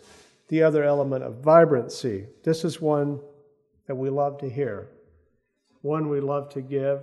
the 0.48 0.62
other 0.62 0.84
element 0.84 1.24
of 1.24 1.36
vibrancy. 1.36 2.26
This 2.44 2.66
is 2.66 2.82
one 2.82 3.18
that 3.86 3.94
we 3.94 4.10
love 4.10 4.36
to 4.40 4.50
hear, 4.50 4.90
one 5.80 6.10
we 6.10 6.20
love 6.20 6.50
to 6.50 6.60
give. 6.60 7.02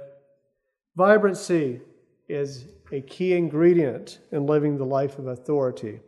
Vibrancy 0.96 1.82
is 2.30 2.66
a 2.92 3.02
key 3.02 3.34
ingredient 3.34 4.20
in 4.32 4.46
living 4.46 4.78
the 4.78 4.86
life 4.86 5.18
of 5.18 5.26
authority. 5.26 6.02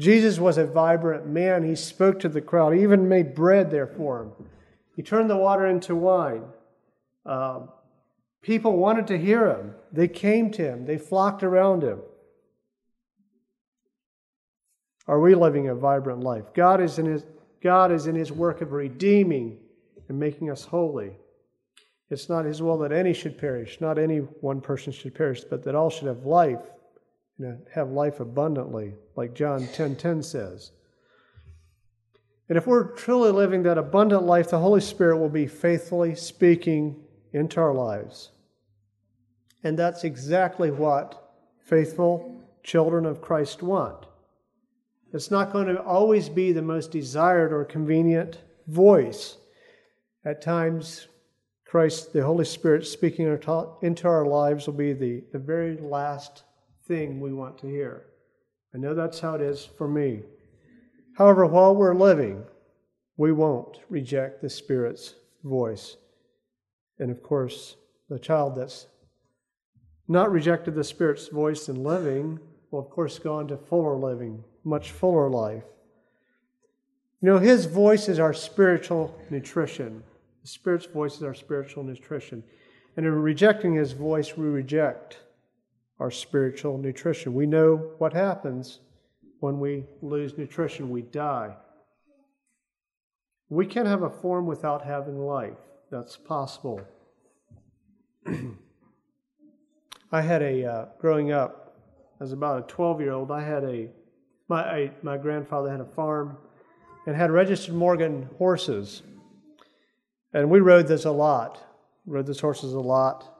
Jesus 0.00 0.40
was 0.40 0.58
a 0.58 0.66
vibrant 0.66 1.28
man. 1.28 1.62
He 1.62 1.76
spoke 1.76 2.18
to 2.18 2.28
the 2.28 2.40
crowd, 2.40 2.74
he 2.74 2.82
even 2.82 3.08
made 3.08 3.36
bread 3.36 3.70
there 3.70 3.86
for 3.86 4.22
him. 4.22 4.32
He 4.96 5.02
turned 5.04 5.30
the 5.30 5.36
water 5.36 5.68
into 5.68 5.94
wine. 5.94 6.42
Um, 7.24 7.68
people 8.42 8.76
wanted 8.76 9.06
to 9.06 9.16
hear 9.16 9.46
him. 9.48 9.76
They 9.92 10.08
came 10.08 10.50
to 10.50 10.62
him, 10.62 10.86
they 10.86 10.98
flocked 10.98 11.44
around 11.44 11.84
him. 11.84 12.00
Are 15.08 15.18
we 15.18 15.34
living 15.34 15.68
a 15.68 15.74
vibrant 15.74 16.20
life? 16.20 16.52
God 16.54 16.82
is 16.82 16.98
in 16.98 17.06
his, 17.06 17.24
God 17.62 17.90
is 17.90 18.06
in 18.06 18.14
his 18.14 18.30
work 18.30 18.60
of 18.60 18.72
redeeming 18.72 19.58
and 20.08 20.20
making 20.20 20.50
us 20.50 20.64
holy. 20.64 21.12
It's 22.10 22.28
not 22.28 22.44
his 22.44 22.62
will 22.62 22.78
that 22.78 22.92
any 22.92 23.14
should 23.14 23.38
perish, 23.38 23.80
not 23.80 23.98
any 23.98 24.18
one 24.18 24.60
person 24.60 24.92
should 24.92 25.14
perish, 25.14 25.42
but 25.44 25.64
that 25.64 25.74
all 25.74 25.90
should 25.90 26.08
have 26.08 26.24
life 26.24 26.70
and 27.38 27.58
have 27.72 27.90
life 27.90 28.20
abundantly, 28.20 28.94
like 29.16 29.34
John 29.34 29.60
10:10 29.60 29.72
10, 29.72 29.96
10 29.96 30.22
says. 30.22 30.72
And 32.48 32.56
if 32.56 32.66
we're 32.66 32.92
truly 32.92 33.30
living 33.30 33.62
that 33.64 33.76
abundant 33.78 34.24
life, 34.24 34.50
the 34.50 34.58
Holy 34.58 34.80
Spirit 34.80 35.18
will 35.18 35.28
be 35.28 35.46
faithfully 35.46 36.14
speaking 36.14 36.96
into 37.32 37.60
our 37.60 37.74
lives. 37.74 38.30
And 39.62 39.78
that's 39.78 40.04
exactly 40.04 40.70
what 40.70 41.34
faithful 41.60 42.42
children 42.62 43.04
of 43.04 43.20
Christ 43.20 43.62
want. 43.62 44.07
It's 45.12 45.30
not 45.30 45.52
going 45.52 45.66
to 45.68 45.82
always 45.82 46.28
be 46.28 46.52
the 46.52 46.62
most 46.62 46.90
desired 46.90 47.52
or 47.52 47.64
convenient 47.64 48.38
voice. 48.66 49.38
At 50.24 50.42
times, 50.42 51.08
Christ, 51.64 52.12
the 52.12 52.24
Holy 52.24 52.44
Spirit 52.44 52.86
speaking 52.86 53.26
into 53.26 54.08
our 54.08 54.26
lives 54.26 54.66
will 54.66 54.74
be 54.74 54.92
the, 54.92 55.24
the 55.32 55.38
very 55.38 55.76
last 55.76 56.42
thing 56.86 57.20
we 57.20 57.32
want 57.32 57.58
to 57.58 57.66
hear. 57.66 58.06
I 58.74 58.78
know 58.78 58.94
that's 58.94 59.20
how 59.20 59.34
it 59.34 59.40
is 59.40 59.64
for 59.64 59.88
me. 59.88 60.22
However, 61.16 61.46
while 61.46 61.74
we're 61.74 61.94
living, 61.94 62.44
we 63.16 63.32
won't 63.32 63.80
reject 63.88 64.40
the 64.40 64.50
Spirit's 64.50 65.14
voice. 65.42 65.96
And 66.98 67.10
of 67.10 67.22
course, 67.22 67.76
the 68.08 68.18
child 68.18 68.56
that's 68.56 68.86
not 70.06 70.30
rejected 70.30 70.74
the 70.74 70.84
Spirit's 70.84 71.28
voice 71.28 71.68
in 71.68 71.82
living 71.82 72.40
will, 72.70 72.80
of 72.80 72.90
course, 72.90 73.18
go 73.18 73.34
on 73.34 73.48
to 73.48 73.56
fuller 73.56 73.96
living, 73.96 74.42
much 74.68 74.90
fuller 74.92 75.28
life. 75.28 75.64
You 77.20 77.30
know, 77.30 77.38
His 77.38 77.64
voice 77.64 78.08
is 78.08 78.18
our 78.18 78.32
spiritual 78.32 79.18
nutrition. 79.30 80.02
The 80.42 80.48
Spirit's 80.48 80.86
voice 80.86 81.16
is 81.16 81.22
our 81.22 81.34
spiritual 81.34 81.82
nutrition. 81.82 82.44
And 82.96 83.06
in 83.06 83.12
rejecting 83.12 83.74
His 83.74 83.92
voice, 83.92 84.36
we 84.36 84.46
reject 84.46 85.18
our 85.98 86.10
spiritual 86.10 86.78
nutrition. 86.78 87.34
We 87.34 87.46
know 87.46 87.92
what 87.98 88.12
happens 88.12 88.80
when 89.40 89.58
we 89.58 89.84
lose 90.02 90.36
nutrition, 90.36 90.90
we 90.90 91.02
die. 91.02 91.54
We 93.48 93.66
can't 93.66 93.88
have 93.88 94.02
a 94.02 94.10
form 94.10 94.46
without 94.46 94.84
having 94.84 95.18
life. 95.18 95.56
That's 95.90 96.16
possible. 96.16 96.80
I 100.12 100.20
had 100.20 100.42
a, 100.42 100.64
uh, 100.64 100.86
growing 100.98 101.32
up, 101.32 101.76
as 102.20 102.32
about 102.32 102.58
a 102.58 102.66
12 102.66 103.00
year 103.00 103.12
old, 103.12 103.30
I 103.30 103.42
had 103.42 103.64
a, 103.64 103.88
my, 104.48 104.62
I, 104.62 104.90
my 105.02 105.16
grandfather 105.16 105.70
had 105.70 105.80
a 105.80 105.84
farm 105.84 106.36
and 107.06 107.14
had 107.14 107.30
registered 107.30 107.74
Morgan 107.74 108.28
horses. 108.38 109.02
And 110.32 110.50
we 110.50 110.60
rode 110.60 110.88
this 110.88 111.04
a 111.04 111.10
lot, 111.10 111.62
rode 112.06 112.26
those 112.26 112.40
horses 112.40 112.74
a 112.74 112.80
lot. 112.80 113.34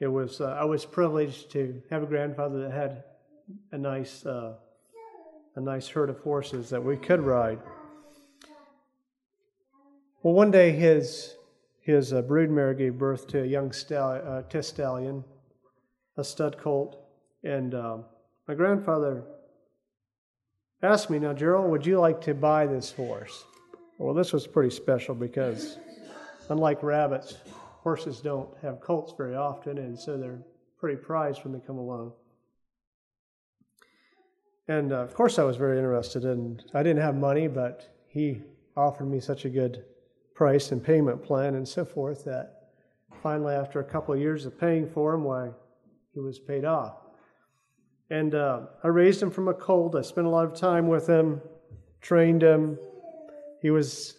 It 0.00 0.08
was, 0.08 0.40
uh, 0.40 0.56
I 0.58 0.64
was 0.64 0.84
privileged 0.84 1.50
to 1.52 1.82
have 1.90 2.02
a 2.02 2.06
grandfather 2.06 2.62
that 2.62 2.72
had 2.72 3.04
a 3.72 3.78
nice, 3.78 4.24
uh, 4.24 4.54
a 5.56 5.60
nice 5.60 5.88
herd 5.88 6.10
of 6.10 6.18
horses 6.20 6.70
that 6.70 6.82
we 6.82 6.96
could 6.96 7.20
ride. 7.20 7.58
Well, 10.22 10.34
one 10.34 10.50
day 10.50 10.72
his 10.72 11.36
his 11.84 12.14
uh, 12.14 12.22
broodmare 12.22 12.76
gave 12.76 12.96
birth 12.96 13.26
to 13.28 13.42
a 13.42 13.46
young 13.46 13.70
stallion, 13.70 14.26
uh, 14.26 14.62
stallion, 14.62 15.22
a 16.16 16.24
stud 16.24 16.56
colt, 16.56 16.96
and 17.42 17.74
um, 17.74 18.06
my 18.48 18.54
grandfather 18.54 19.22
asked 20.82 21.10
me, 21.10 21.18
"Now, 21.18 21.32
Gerald, 21.32 21.70
would 21.70 21.86
you 21.86 21.98
like 21.98 22.20
to 22.22 22.34
buy 22.34 22.66
this 22.66 22.92
horse?" 22.92 23.44
Well, 23.98 24.14
this 24.14 24.32
was 24.32 24.46
pretty 24.46 24.70
special 24.70 25.14
because, 25.14 25.78
unlike 26.48 26.82
rabbits, 26.82 27.38
horses 27.82 28.20
don't 28.20 28.56
have 28.58 28.80
colts 28.80 29.12
very 29.16 29.36
often, 29.36 29.78
and 29.78 29.98
so 29.98 30.16
they're 30.16 30.42
pretty 30.78 30.96
prized 30.96 31.44
when 31.44 31.52
they 31.52 31.60
come 31.60 31.78
along. 31.78 32.12
And 34.68 34.92
uh, 34.92 34.96
of 34.96 35.14
course, 35.14 35.38
I 35.38 35.44
was 35.44 35.56
very 35.56 35.78
interested, 35.78 36.24
and 36.24 36.64
I 36.74 36.82
didn't 36.82 37.02
have 37.02 37.14
money, 37.14 37.48
but 37.48 37.94
he 38.08 38.42
offered 38.76 39.06
me 39.06 39.20
such 39.20 39.44
a 39.44 39.50
good 39.50 39.84
price 40.34 40.72
and 40.72 40.82
payment 40.82 41.22
plan 41.22 41.54
and 41.54 41.68
so 41.68 41.84
forth 41.84 42.24
that 42.24 42.70
finally, 43.22 43.54
after 43.54 43.80
a 43.80 43.84
couple 43.84 44.12
of 44.12 44.20
years 44.20 44.46
of 44.46 44.58
paying 44.58 44.88
for 44.88 45.14
him, 45.14 45.24
why 45.24 45.50
he 46.12 46.20
was 46.20 46.38
paid 46.38 46.64
off. 46.64 47.03
And 48.10 48.34
uh, 48.34 48.60
I 48.82 48.88
raised 48.88 49.22
him 49.22 49.30
from 49.30 49.48
a 49.48 49.54
colt. 49.54 49.96
I 49.96 50.02
spent 50.02 50.26
a 50.26 50.30
lot 50.30 50.44
of 50.44 50.54
time 50.54 50.88
with 50.88 51.06
him, 51.06 51.40
trained 52.00 52.42
him. 52.42 52.78
He 53.60 53.70
was 53.70 54.18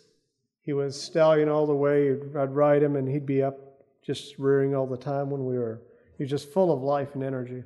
he 0.61 0.73
was 0.73 0.99
stallion 0.99 1.49
all 1.49 1.67
the 1.67 1.75
way. 1.75 2.11
I'd 2.11 2.55
ride 2.55 2.81
him, 2.81 2.95
and 2.95 3.07
he'd 3.07 3.27
be 3.27 3.43
up 3.43 3.57
just 4.03 4.39
rearing 4.39 4.75
all 4.75 4.87
the 4.87 4.97
time 4.97 5.29
when 5.29 5.45
we 5.45 5.57
were. 5.57 5.81
He 6.17 6.23
was 6.23 6.31
just 6.31 6.51
full 6.51 6.73
of 6.73 6.81
life 6.81 7.13
and 7.13 7.23
energy, 7.23 7.63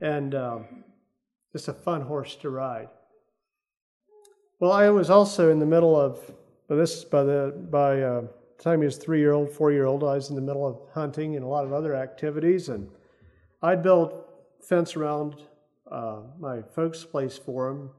and 0.00 0.34
um, 0.34 0.84
just 1.52 1.68
a 1.68 1.72
fun 1.72 2.00
horse 2.00 2.34
to 2.36 2.50
ride. 2.50 2.88
Well, 4.58 4.72
I 4.72 4.90
was 4.90 5.10
also 5.10 5.52
in 5.52 5.60
the 5.60 5.66
middle 5.66 5.98
of 5.98 6.18
but 6.68 6.76
this 6.76 7.02
by 7.02 7.24
the 7.24 7.54
by 7.70 8.02
uh, 8.02 8.20
the 8.20 8.62
time 8.62 8.80
he 8.80 8.84
was 8.84 8.98
three 8.98 9.20
year 9.20 9.32
old, 9.32 9.50
four 9.50 9.72
year 9.72 9.86
old, 9.86 10.04
I 10.04 10.14
was 10.14 10.28
in 10.28 10.36
the 10.36 10.42
middle 10.42 10.66
of 10.66 10.78
hunting 10.92 11.34
and 11.34 11.44
a 11.44 11.48
lot 11.48 11.64
of 11.64 11.72
other 11.72 11.94
activities, 11.94 12.68
and 12.68 12.88
I'd 13.62 13.82
built 13.82 14.27
fence 14.68 14.96
around 14.96 15.36
uh, 15.90 16.20
my 16.38 16.60
folks' 16.60 17.04
place 17.04 17.38
for 17.38 17.68
him. 17.68 17.90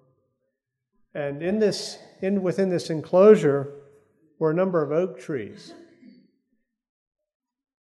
And 1.15 1.41
in 1.41 1.57
this, 1.57 1.97
in 2.22 2.43
within 2.43 2.70
this 2.70 2.89
enclosure, 2.89 3.74
were 4.38 4.51
a 4.51 4.53
number 4.53 4.84
of 4.84 4.91
oak 4.91 5.20
trees. 5.20 5.74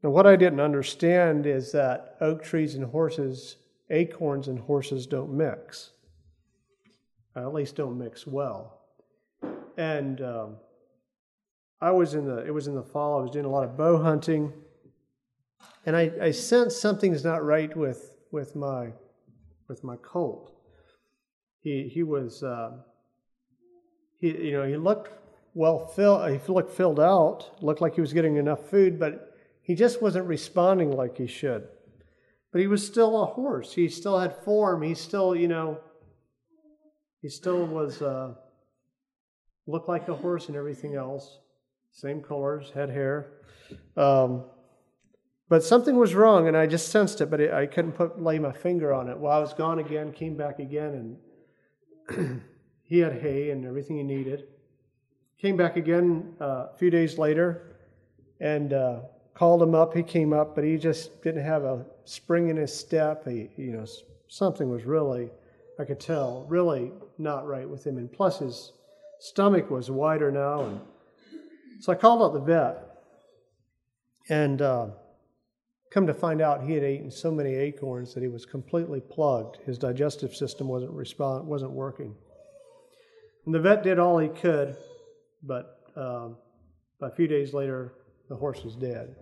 Now, 0.01 0.09
what 0.09 0.25
I 0.25 0.35
didn't 0.35 0.59
understand 0.59 1.45
is 1.45 1.71
that 1.73 2.17
oak 2.19 2.43
trees 2.43 2.75
and 2.75 2.85
horses, 2.85 3.57
acorns 3.89 4.47
and 4.47 4.59
horses 4.59 5.05
don't 5.05 5.31
mix. 5.33 5.91
At 7.35 7.53
least 7.53 7.75
don't 7.75 7.97
mix 7.97 8.25
well. 8.25 8.81
And 9.77 10.21
um, 10.21 10.55
I 11.79 11.91
was 11.91 12.13
in 12.13 12.25
the, 12.25 12.45
it 12.45 12.53
was 12.53 12.67
in 12.67 12.75
the 12.75 12.83
fall, 12.83 13.19
I 13.19 13.21
was 13.21 13.31
doing 13.31 13.45
a 13.45 13.49
lot 13.49 13.63
of 13.63 13.77
bow 13.77 14.01
hunting, 14.01 14.51
and 15.85 15.95
I, 15.95 16.11
I 16.21 16.31
sensed 16.31 16.81
something's 16.81 17.23
not 17.23 17.43
right 17.43 17.75
with, 17.75 18.17
with 18.31 18.55
my, 18.55 18.91
with 19.67 19.83
my 19.83 19.95
colt. 19.97 20.55
He, 21.61 21.89
he 21.93 22.03
was, 22.03 22.43
uh, 22.43 22.71
he, 24.17 24.27
you 24.27 24.51
know, 24.53 24.65
he 24.65 24.77
looked 24.77 25.11
well 25.53 25.87
filled, 25.87 26.29
he 26.29 26.39
looked 26.51 26.71
filled 26.71 26.99
out, 26.99 27.51
looked 27.61 27.81
like 27.81 27.95
he 27.95 28.01
was 28.01 28.13
getting 28.13 28.37
enough 28.37 28.69
food, 28.69 28.99
but 28.99 29.33
he 29.61 29.75
just 29.75 30.01
wasn't 30.01 30.25
responding 30.25 30.91
like 30.91 31.17
he 31.17 31.27
should. 31.27 31.67
But 32.51 32.61
he 32.61 32.67
was 32.67 32.85
still 32.85 33.21
a 33.21 33.25
horse. 33.25 33.73
He 33.73 33.89
still 33.89 34.17
had 34.19 34.35
form. 34.43 34.81
He 34.81 34.95
still, 34.95 35.35
you 35.35 35.47
know, 35.47 35.79
he 37.21 37.29
still 37.29 37.65
was, 37.65 38.01
uh, 38.01 38.33
looked 39.67 39.87
like 39.87 40.07
a 40.07 40.15
horse 40.15 40.47
and 40.47 40.57
everything 40.57 40.95
else 40.95 41.39
same 41.91 42.21
colors, 42.21 42.71
had 42.73 42.89
hair. 42.89 43.31
Um, 43.97 44.45
but 45.49 45.63
something 45.63 45.97
was 45.97 46.13
wrong, 46.13 46.47
and 46.47 46.55
I 46.55 46.67
just 46.67 46.89
sensed 46.89 47.21
it, 47.21 47.31
but 47.31 47.41
it, 47.41 47.51
I 47.51 47.65
couldn't 47.65 47.93
put 47.93 48.21
lay 48.21 48.37
my 48.37 48.51
finger 48.51 48.93
on 48.93 49.09
it. 49.09 49.17
Well, 49.17 49.31
I 49.31 49.39
was 49.39 49.53
gone 49.53 49.79
again, 49.79 50.13
came 50.13 50.37
back 50.37 50.59
again, 50.59 51.17
and 52.09 52.41
he 52.83 52.99
had 52.99 53.19
hay 53.19 53.49
and 53.49 53.65
everything 53.65 53.97
he 53.97 54.03
needed. 54.03 54.47
Came 55.41 55.57
back 55.57 55.75
again 55.75 56.35
uh, 56.39 56.67
a 56.73 56.77
few 56.77 56.91
days 56.91 57.17
later, 57.17 57.77
and 58.39 58.73
uh, 58.73 58.99
called 59.33 59.63
him 59.63 59.73
up. 59.73 59.95
He 59.95 60.03
came 60.03 60.33
up, 60.33 60.53
but 60.53 60.63
he 60.63 60.77
just 60.77 61.23
didn't 61.23 61.43
have 61.43 61.63
a 61.63 61.83
spring 62.05 62.49
in 62.49 62.57
his 62.57 62.77
step. 62.77 63.27
He, 63.27 63.49
you 63.57 63.71
know, 63.71 63.85
something 64.27 64.69
was 64.69 64.83
really, 64.83 65.31
I 65.79 65.83
could 65.83 65.99
tell, 65.99 66.45
really 66.47 66.91
not 67.17 67.47
right 67.47 67.67
with 67.67 67.87
him. 67.87 67.97
And 67.97 68.11
plus, 68.11 68.37
his 68.37 68.73
stomach 69.19 69.71
was 69.71 69.89
wider 69.89 70.31
now, 70.31 70.65
and 70.65 70.81
so 71.79 71.91
I 71.91 71.95
called 71.95 72.21
out 72.21 72.33
the 72.33 72.45
vet, 72.45 72.85
and 74.29 74.61
uh, 74.61 74.87
come 75.91 76.07
to 76.07 76.13
find 76.13 76.41
out, 76.41 76.63
he 76.63 76.73
had 76.73 76.83
eaten 76.83 77.09
so 77.11 77.31
many 77.31 77.55
acorns 77.55 78.13
that 78.13 78.21
he 78.21 78.29
was 78.29 78.45
completely 78.45 78.99
plugged. 78.99 79.57
His 79.65 79.77
digestive 79.77 80.35
system 80.35 80.67
wasn't 80.67 80.91
respond 80.91 81.47
wasn't 81.47 81.71
working. 81.71 82.15
And 83.45 83.55
the 83.55 83.59
vet 83.59 83.83
did 83.83 83.99
all 83.99 84.19
he 84.19 84.29
could, 84.29 84.75
but 85.43 85.81
um, 85.95 86.37
a 87.01 87.09
few 87.09 87.27
days 87.27 87.53
later, 87.53 87.93
the 88.29 88.35
horse 88.35 88.63
was 88.63 88.75
dead. 88.75 89.15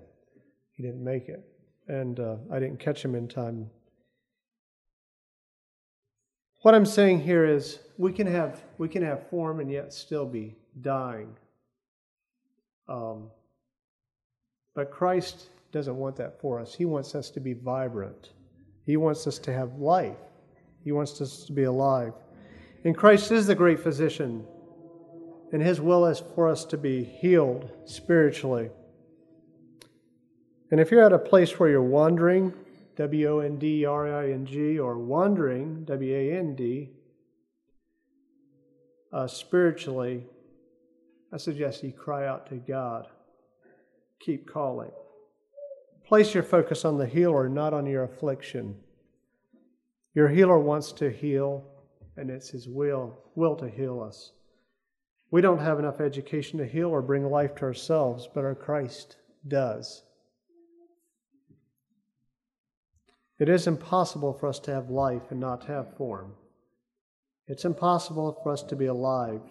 He 0.72 0.84
didn't 0.84 1.04
make 1.04 1.30
it, 1.30 1.44
and 1.88 2.20
uh, 2.20 2.36
I 2.52 2.60
didn't 2.60 2.80
catch 2.80 3.04
him 3.04 3.16
in 3.16 3.28
time. 3.28 3.70
What 6.64 6.76
I'm 6.76 6.86
saying 6.86 7.22
here 7.22 7.46
is 7.46 7.80
we 7.98 8.12
can 8.12 8.28
have 8.28 8.62
we 8.78 8.90
can 8.90 9.04
have 9.04 9.30
form 9.30 9.60
and 9.60 9.72
yet 9.72 9.94
still 9.94 10.26
be 10.26 10.56
dying 10.82 11.36
um, 12.88 13.30
but 14.76 14.92
Christ 14.92 15.48
doesn't 15.78 15.96
want 15.96 16.16
that 16.16 16.42
for 16.42 16.60
us. 16.60 16.74
He 16.74 16.86
wants 16.86 17.14
us 17.14 17.30
to 17.30 17.40
be 17.40 17.54
vibrant, 17.54 18.32
He 18.86 18.98
wants 18.98 19.28
us 19.28 19.38
to 19.40 19.54
have 19.54 19.76
life, 19.76 20.18
He 20.84 20.92
wants 20.92 21.22
us 21.22 21.44
to 21.46 21.54
be 21.54 21.64
alive. 21.64 22.14
And 22.84 22.98
Christ 22.98 23.32
is 23.32 23.48
the 23.48 23.56
great 23.56 23.80
physician, 23.80 24.46
and 25.54 25.62
His 25.62 25.80
will 25.80 26.08
is 26.08 26.24
for 26.34 26.48
us 26.48 26.66
to 26.66 26.78
be 26.78 27.04
healed 27.04 27.70
spiritually. 27.86 28.70
And 30.72 30.80
if 30.80 30.90
you're 30.90 31.06
at 31.06 31.14
a 31.14 31.20
place 31.20 31.60
where 31.60 31.70
you're 31.70 31.82
wandering, 31.82 32.54
W 32.96 33.28
O 33.30 33.40
N 33.40 33.58
D 33.58 33.86
R 33.86 34.22
I 34.22 34.32
N 34.32 34.46
G, 34.46 34.80
or 34.80 34.98
wandering, 34.98 35.86
W 35.86 36.16
A 36.16 36.38
N 36.40 36.56
D, 36.56 36.90
uh, 39.14 39.28
spiritually, 39.28 40.26
I 41.32 41.38
suggest 41.38 41.84
you 41.84 41.92
cry 41.92 42.28
out 42.28 42.50
to 42.50 42.56
God. 42.56 43.08
Keep 44.20 44.52
calling. 44.52 44.92
Place 46.08 46.34
your 46.34 46.44
focus 46.44 46.86
on 46.86 46.98
the 46.98 47.06
healer, 47.06 47.50
not 47.50 47.74
on 47.74 47.86
your 47.86 48.06
affliction. 48.06 48.78
Your 50.14 50.30
healer 50.30 50.58
wants 50.58 50.94
to 50.94 51.12
heal, 51.12 51.66
and 52.16 52.30
it's 52.30 52.50
his 52.50 52.70
will, 52.70 53.18
will 53.36 53.58
to 53.58 53.70
heal 53.70 54.02
us. 54.02 54.32
We 55.32 55.42
don't 55.42 55.60
have 55.60 55.80
enough 55.80 56.00
education 56.00 56.60
to 56.60 56.66
heal 56.66 56.88
or 56.88 57.02
bring 57.02 57.30
life 57.30 57.56
to 57.56 57.64
ourselves, 57.64 58.30
but 58.34 58.46
our 58.46 58.56
Christ 58.56 59.18
does. 59.46 60.04
It 63.38 63.50
is 63.50 63.68
impossible 63.68 64.32
for 64.32 64.48
us 64.48 64.60
to 64.60 64.74
have 64.74 64.90
life 64.90 65.30
and 65.30 65.42
not 65.42 65.66
have 65.66 65.98
form. 65.98 66.36
It's 67.48 67.66
impossible 67.66 68.40
for 68.42 68.54
us 68.54 68.64
to 68.64 68.78
be 68.78 68.86
alive 68.86 69.42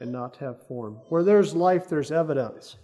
and 0.00 0.10
not 0.10 0.36
have 0.38 0.66
form. 0.66 0.94
Where 1.10 1.22
there's 1.22 1.54
life, 1.54 1.86
there's 1.86 2.10
evidence. 2.10 2.76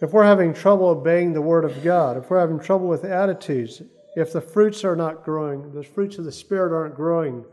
If 0.00 0.12
we're 0.12 0.24
having 0.24 0.54
trouble 0.54 0.86
obeying 0.86 1.32
the 1.32 1.42
Word 1.42 1.64
of 1.64 1.82
God, 1.82 2.16
if 2.16 2.30
we're 2.30 2.38
having 2.38 2.60
trouble 2.60 2.86
with 2.86 3.04
attitudes, 3.04 3.82
if 4.14 4.32
the 4.32 4.40
fruits 4.40 4.84
are 4.84 4.94
not 4.94 5.24
growing, 5.24 5.72
the 5.72 5.82
fruits 5.82 6.18
of 6.18 6.24
the 6.24 6.32
Spirit 6.32 6.72
aren't 6.72 6.94
growing 6.94 7.44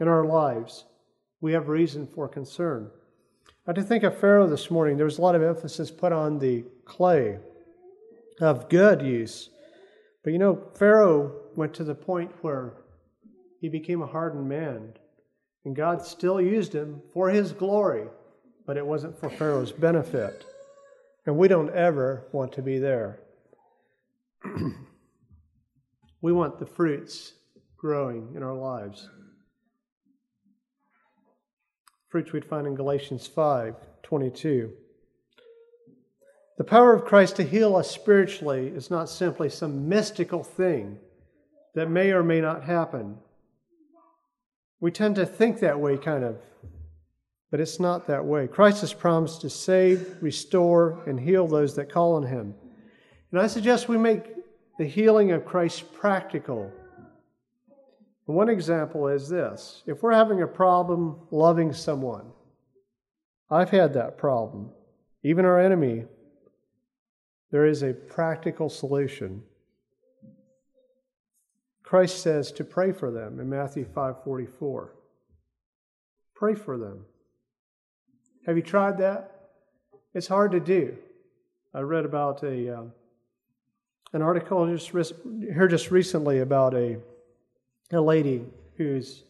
in 0.00 0.08
our 0.08 0.24
lives, 0.24 0.86
we 1.42 1.52
have 1.52 1.68
reason 1.68 2.06
for 2.06 2.28
concern. 2.28 2.90
I 3.66 3.72
did 3.72 3.86
think 3.86 4.04
of 4.04 4.18
Pharaoh 4.18 4.48
this 4.48 4.70
morning. 4.70 4.96
There 4.96 5.04
was 5.04 5.18
a 5.18 5.22
lot 5.22 5.34
of 5.34 5.42
emphasis 5.42 5.90
put 5.90 6.12
on 6.12 6.38
the 6.38 6.64
clay 6.84 7.38
of 8.40 8.70
good 8.70 9.02
use. 9.02 9.50
But 10.24 10.32
you 10.32 10.38
know, 10.38 10.62
Pharaoh 10.74 11.32
went 11.56 11.74
to 11.74 11.84
the 11.84 11.94
point 11.94 12.30
where 12.40 12.72
he 13.60 13.68
became 13.68 14.02
a 14.02 14.06
hardened 14.06 14.48
man. 14.48 14.94
And 15.64 15.76
God 15.76 16.04
still 16.04 16.40
used 16.40 16.74
him 16.74 17.02
for 17.12 17.28
his 17.28 17.52
glory, 17.52 18.06
but 18.66 18.76
it 18.76 18.86
wasn't 18.86 19.18
for 19.18 19.28
Pharaoh's 19.28 19.72
benefit. 19.72 20.44
And 21.26 21.36
we 21.36 21.48
don't 21.48 21.70
ever 21.70 22.26
want 22.32 22.52
to 22.54 22.62
be 22.62 22.78
there. 22.78 23.20
We 26.22 26.32
want 26.32 26.60
the 26.60 26.66
fruits 26.66 27.32
growing 27.76 28.32
in 28.36 28.44
our 28.44 28.54
lives. 28.54 29.08
Fruits 32.08 32.32
we'd 32.32 32.44
find 32.44 32.66
in 32.66 32.76
Galatians 32.76 33.26
5 33.26 33.74
22. 34.04 34.72
The 36.58 36.64
power 36.64 36.94
of 36.94 37.04
Christ 37.04 37.36
to 37.36 37.42
heal 37.42 37.74
us 37.74 37.90
spiritually 37.90 38.68
is 38.68 38.90
not 38.90 39.08
simply 39.08 39.48
some 39.48 39.88
mystical 39.88 40.44
thing 40.44 40.98
that 41.74 41.90
may 41.90 42.12
or 42.12 42.22
may 42.22 42.40
not 42.40 42.62
happen. 42.62 43.16
We 44.78 44.92
tend 44.92 45.16
to 45.16 45.26
think 45.26 45.58
that 45.60 45.80
way, 45.80 45.96
kind 45.96 46.22
of, 46.22 46.36
but 47.52 47.60
it's 47.60 47.78
not 47.78 48.06
that 48.06 48.24
way. 48.24 48.48
Christ 48.48 48.80
has 48.80 48.94
promised 48.94 49.42
to 49.42 49.50
save, 49.50 50.16
restore, 50.22 51.02
and 51.06 51.20
heal 51.20 51.46
those 51.46 51.76
that 51.76 51.92
call 51.92 52.14
on 52.14 52.22
Him. 52.22 52.54
And 53.30 53.38
I 53.38 53.46
suggest 53.46 53.90
we 53.90 53.98
make 53.98 54.24
the 54.78 54.86
healing 54.86 55.32
of 55.32 55.44
Christ 55.44 55.92
practical. 55.92 56.72
One 58.24 58.48
example 58.48 59.06
is 59.08 59.28
this 59.28 59.82
if 59.86 60.02
we're 60.02 60.14
having 60.14 60.40
a 60.40 60.46
problem 60.46 61.18
loving 61.30 61.74
someone, 61.74 62.24
I've 63.50 63.68
had 63.68 63.92
that 63.92 64.16
problem, 64.16 64.70
even 65.22 65.44
our 65.44 65.60
enemy, 65.60 66.06
there 67.50 67.66
is 67.66 67.82
a 67.82 67.92
practical 67.92 68.70
solution. 68.70 69.42
Christ 71.82 72.22
says 72.22 72.50
to 72.52 72.64
pray 72.64 72.92
for 72.92 73.10
them 73.10 73.38
in 73.40 73.50
Matthew 73.50 73.84
5:44. 73.84 74.94
Pray 76.34 76.54
for 76.54 76.78
them. 76.78 77.04
Have 78.46 78.56
you 78.56 78.62
tried 78.62 78.98
that? 78.98 79.30
It's 80.14 80.26
hard 80.26 80.52
to 80.52 80.60
do. 80.60 80.96
I 81.74 81.80
read 81.80 82.04
about 82.04 82.42
a 82.42 82.76
uh, 82.76 82.82
an 84.12 84.22
article 84.22 84.66
just 84.66 84.92
here 85.40 85.68
just 85.68 85.90
recently 85.90 86.40
about 86.40 86.74
a 86.74 86.98
a 87.92 88.00
lady 88.00 88.44
whose 88.76 89.24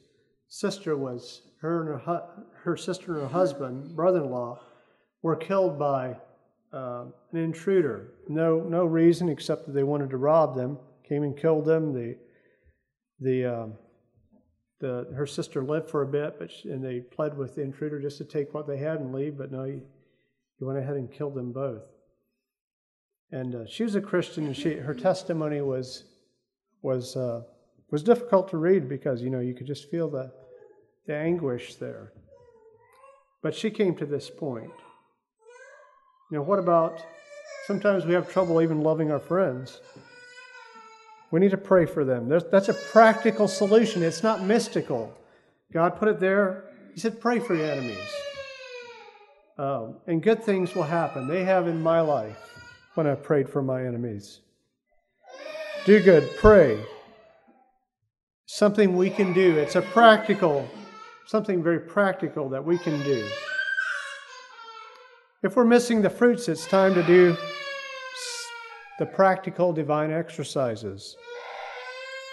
sister 0.49 0.97
was 0.97 1.43
her 1.61 1.93
and 1.93 2.03
her, 2.03 2.23
her 2.65 2.77
sister 2.77 3.15
and 3.15 3.23
her 3.23 3.29
husband, 3.29 3.95
brother-in-law, 3.95 4.61
were 5.23 5.37
killed 5.37 5.79
by 5.79 6.17
uh, 6.73 7.05
an 7.33 7.39
intruder. 7.39 8.09
No, 8.29 8.61
no 8.61 8.85
reason 8.85 9.29
except 9.29 9.67
that 9.67 9.73
they 9.73 9.85
wanted 9.85 10.11
to 10.11 10.17
rob 10.17 10.57
them. 10.57 10.79
Came 11.09 11.23
and 11.23 11.37
killed 11.37 11.65
them. 11.65 11.93
The, 11.93 12.17
the, 13.21 13.45
um, 13.45 13.75
the, 14.83 15.07
her 15.15 15.29
sister 15.29 15.63
lived 15.63 15.89
for 15.89 16.03
a 16.03 16.07
bit, 16.07 16.41
but 16.41 16.51
she, 16.51 16.69
and 16.69 16.85
they 16.85 16.99
pled 16.99 17.39
with 17.39 17.55
the 17.55 17.63
intruder 17.63 18.01
just 18.01 18.19
to 18.19 18.25
take 18.25 18.53
what 18.53 18.67
they 18.67 18.77
had 18.77 18.99
and 18.99 19.15
leave. 19.15 19.39
But 19.39 19.53
no, 19.53 19.63
he, 19.63 19.79
he 20.59 20.65
went 20.65 20.79
ahead 20.79 20.97
and 20.97 21.11
killed 21.11 21.37
them 21.37 21.53
both. 21.53 21.85
And 23.31 23.55
uh, 23.55 23.67
she 23.67 23.85
was 23.85 23.95
a 23.95 24.01
Christian, 24.01 24.45
and 24.45 24.57
she 24.57 24.75
her 24.75 24.93
testimony 24.93 25.61
was 25.61 26.05
was 26.83 27.17
uh, 27.17 27.43
was 27.93 28.03
difficult 28.03 28.51
to 28.51 28.57
read 28.57 28.89
because 28.89 29.23
you 29.23 29.31
know 29.31 29.39
you 29.39 29.55
could 29.55 29.69
just 29.69 29.89
feel 29.89 30.11
the 30.11 30.33
the 31.07 31.17
anguish 31.17 31.77
there. 31.77 32.13
But 33.41 33.55
she 33.55 33.71
came 33.71 33.95
to 33.97 34.05
this 34.05 34.29
point. 34.29 34.73
You 36.31 36.39
know, 36.39 36.43
what 36.43 36.59
about 36.59 37.05
sometimes 37.67 38.05
we 38.05 38.15
have 38.15 38.29
trouble 38.31 38.61
even 38.61 38.83
loving 38.83 39.13
our 39.13 39.21
friends? 39.21 39.81
We 41.33 41.41
need 41.41 41.51
to 41.53 41.57
pray 41.57 41.87
for 41.87 42.05
them. 42.05 42.29
There's, 42.29 42.45
that's 42.45 42.69
a 42.69 42.75
practical 42.75 43.49
solution. 43.49 44.03
It's 44.03 44.23
not 44.23 44.43
mystical. 44.45 45.17
God 45.73 45.97
put 45.97 46.09
it 46.09 46.21
there. 46.21 46.65
He 46.93 47.01
said, 47.01 47.23
pray 47.23 47.41
for 47.41 47.55
your 47.55 47.71
enemies. 47.71 47.97
Um, 49.59 49.97
and 50.07 50.23
good 50.23 50.45
things 50.45 50.75
will 50.75 50.83
happen. 50.83 51.27
They 51.27 51.45
have 51.45 51.69
in 51.69 51.83
my 51.83 52.01
life 52.01 52.37
when 52.95 53.07
I 53.07 53.15
prayed 53.15 53.49
for 53.49 53.63
my 53.63 53.85
enemies. 53.87 54.41
Do 55.87 56.03
good, 56.03 56.29
pray. 56.37 56.79
Something 58.45 58.95
we 58.95 59.09
can 59.09 59.33
do. 59.33 59.57
It's 59.57 59.77
a 59.77 59.83
practical, 59.83 60.69
something 61.27 61.63
very 61.63 61.81
practical 61.81 62.51
that 62.51 62.63
we 62.63 62.77
can 62.77 63.03
do. 63.05 63.27
If 65.43 65.57
we're 65.57 65.65
missing 65.65 66.03
the 66.03 66.11
fruits, 66.11 66.47
it's 66.49 66.67
time 66.67 66.93
to 66.93 67.03
do 67.03 67.37
the 68.99 69.07
practical 69.07 69.73
divine 69.73 70.11
exercises. 70.11 71.17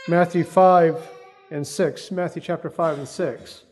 Matthew 0.08 0.44
5 0.44 1.10
and 1.52 1.66
6, 1.66 2.12
Matthew 2.12 2.42
chapter 2.42 2.70
5 2.70 3.00
and 3.00 3.08
6 3.08 3.64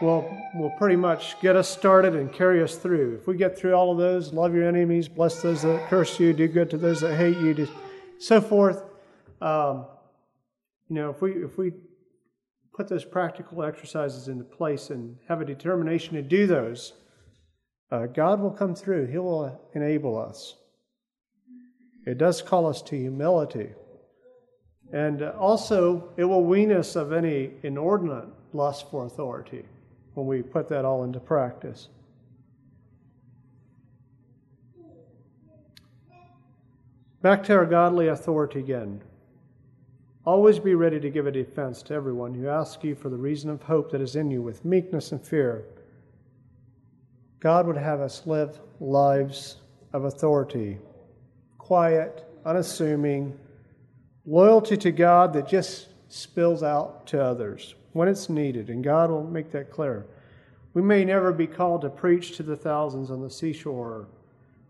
will, 0.00 0.36
will 0.54 0.70
pretty 0.70 0.96
much 0.96 1.40
get 1.40 1.56
us 1.56 1.68
started 1.68 2.14
and 2.14 2.32
carry 2.32 2.62
us 2.62 2.76
through. 2.76 3.16
If 3.20 3.26
we 3.26 3.36
get 3.36 3.56
through 3.56 3.74
all 3.74 3.92
of 3.92 3.98
those, 3.98 4.32
love 4.32 4.54
your 4.54 4.66
enemies, 4.66 5.08
bless 5.08 5.40
those 5.40 5.62
that 5.62 5.88
curse 5.88 6.18
you, 6.18 6.32
do 6.32 6.48
good 6.48 6.70
to 6.70 6.76
those 6.76 7.00
that 7.00 7.16
hate 7.16 7.38
you, 7.38 7.68
so 8.18 8.40
forth. 8.40 8.82
Um, 9.40 9.86
you 10.88 10.96
know, 10.96 11.10
if 11.10 11.22
we 11.22 11.32
if 11.32 11.56
we 11.56 11.72
put 12.74 12.88
those 12.88 13.04
practical 13.04 13.62
exercises 13.62 14.28
into 14.28 14.44
place 14.44 14.90
and 14.90 15.16
have 15.28 15.40
a 15.40 15.44
determination 15.44 16.14
to 16.14 16.22
do 16.22 16.46
those, 16.46 16.94
uh, 17.90 18.06
God 18.06 18.40
will 18.40 18.50
come 18.50 18.74
through. 18.74 19.06
He 19.06 19.18
will 19.18 19.60
enable 19.74 20.18
us. 20.18 20.56
It 22.06 22.18
does 22.18 22.42
call 22.42 22.66
us 22.66 22.82
to 22.82 22.96
humility. 22.96 23.70
And 24.92 25.22
also, 25.22 26.10
it 26.16 26.24
will 26.24 26.44
wean 26.44 26.72
us 26.72 26.96
of 26.96 27.12
any 27.12 27.50
inordinate 27.62 28.28
lust 28.52 28.90
for 28.90 29.06
authority 29.06 29.64
when 30.14 30.26
we 30.26 30.42
put 30.42 30.68
that 30.68 30.84
all 30.84 31.04
into 31.04 31.20
practice. 31.20 31.88
Back 37.22 37.44
to 37.44 37.54
our 37.54 37.66
godly 37.66 38.08
authority 38.08 38.58
again. 38.58 39.00
Always 40.26 40.58
be 40.58 40.74
ready 40.74 41.00
to 41.00 41.10
give 41.10 41.26
a 41.26 41.32
defense 41.32 41.82
to 41.84 41.94
everyone 41.94 42.34
who 42.34 42.48
asks 42.48 42.82
you 42.84 42.94
for 42.94 43.08
the 43.08 43.16
reason 43.16 43.48
of 43.48 43.62
hope 43.62 43.90
that 43.92 44.00
is 44.00 44.16
in 44.16 44.30
you 44.30 44.42
with 44.42 44.64
meekness 44.64 45.12
and 45.12 45.24
fear 45.24 45.64
God 47.42 47.66
would 47.66 47.76
have 47.76 48.00
us 48.00 48.22
live 48.24 48.60
lives 48.78 49.56
of 49.92 50.04
authority, 50.04 50.78
quiet, 51.72 52.26
unassuming, 52.44 53.34
loyalty 54.26 54.76
to 54.76 54.92
God 54.92 55.32
that 55.32 55.48
just 55.48 55.88
spills 56.10 56.62
out 56.62 57.06
to 57.06 57.18
others 57.18 57.76
when 57.94 58.08
it's 58.08 58.28
needed, 58.28 58.68
and 58.68 58.84
God 58.84 59.10
will 59.10 59.24
make 59.24 59.50
that 59.52 59.70
clear. 59.70 60.04
We 60.74 60.82
may 60.82 61.02
never 61.02 61.32
be 61.32 61.46
called 61.46 61.80
to 61.80 61.88
preach 61.88 62.36
to 62.36 62.42
the 62.42 62.58
thousands 62.58 63.10
on 63.10 63.22
the 63.22 63.30
seashore 63.30 64.06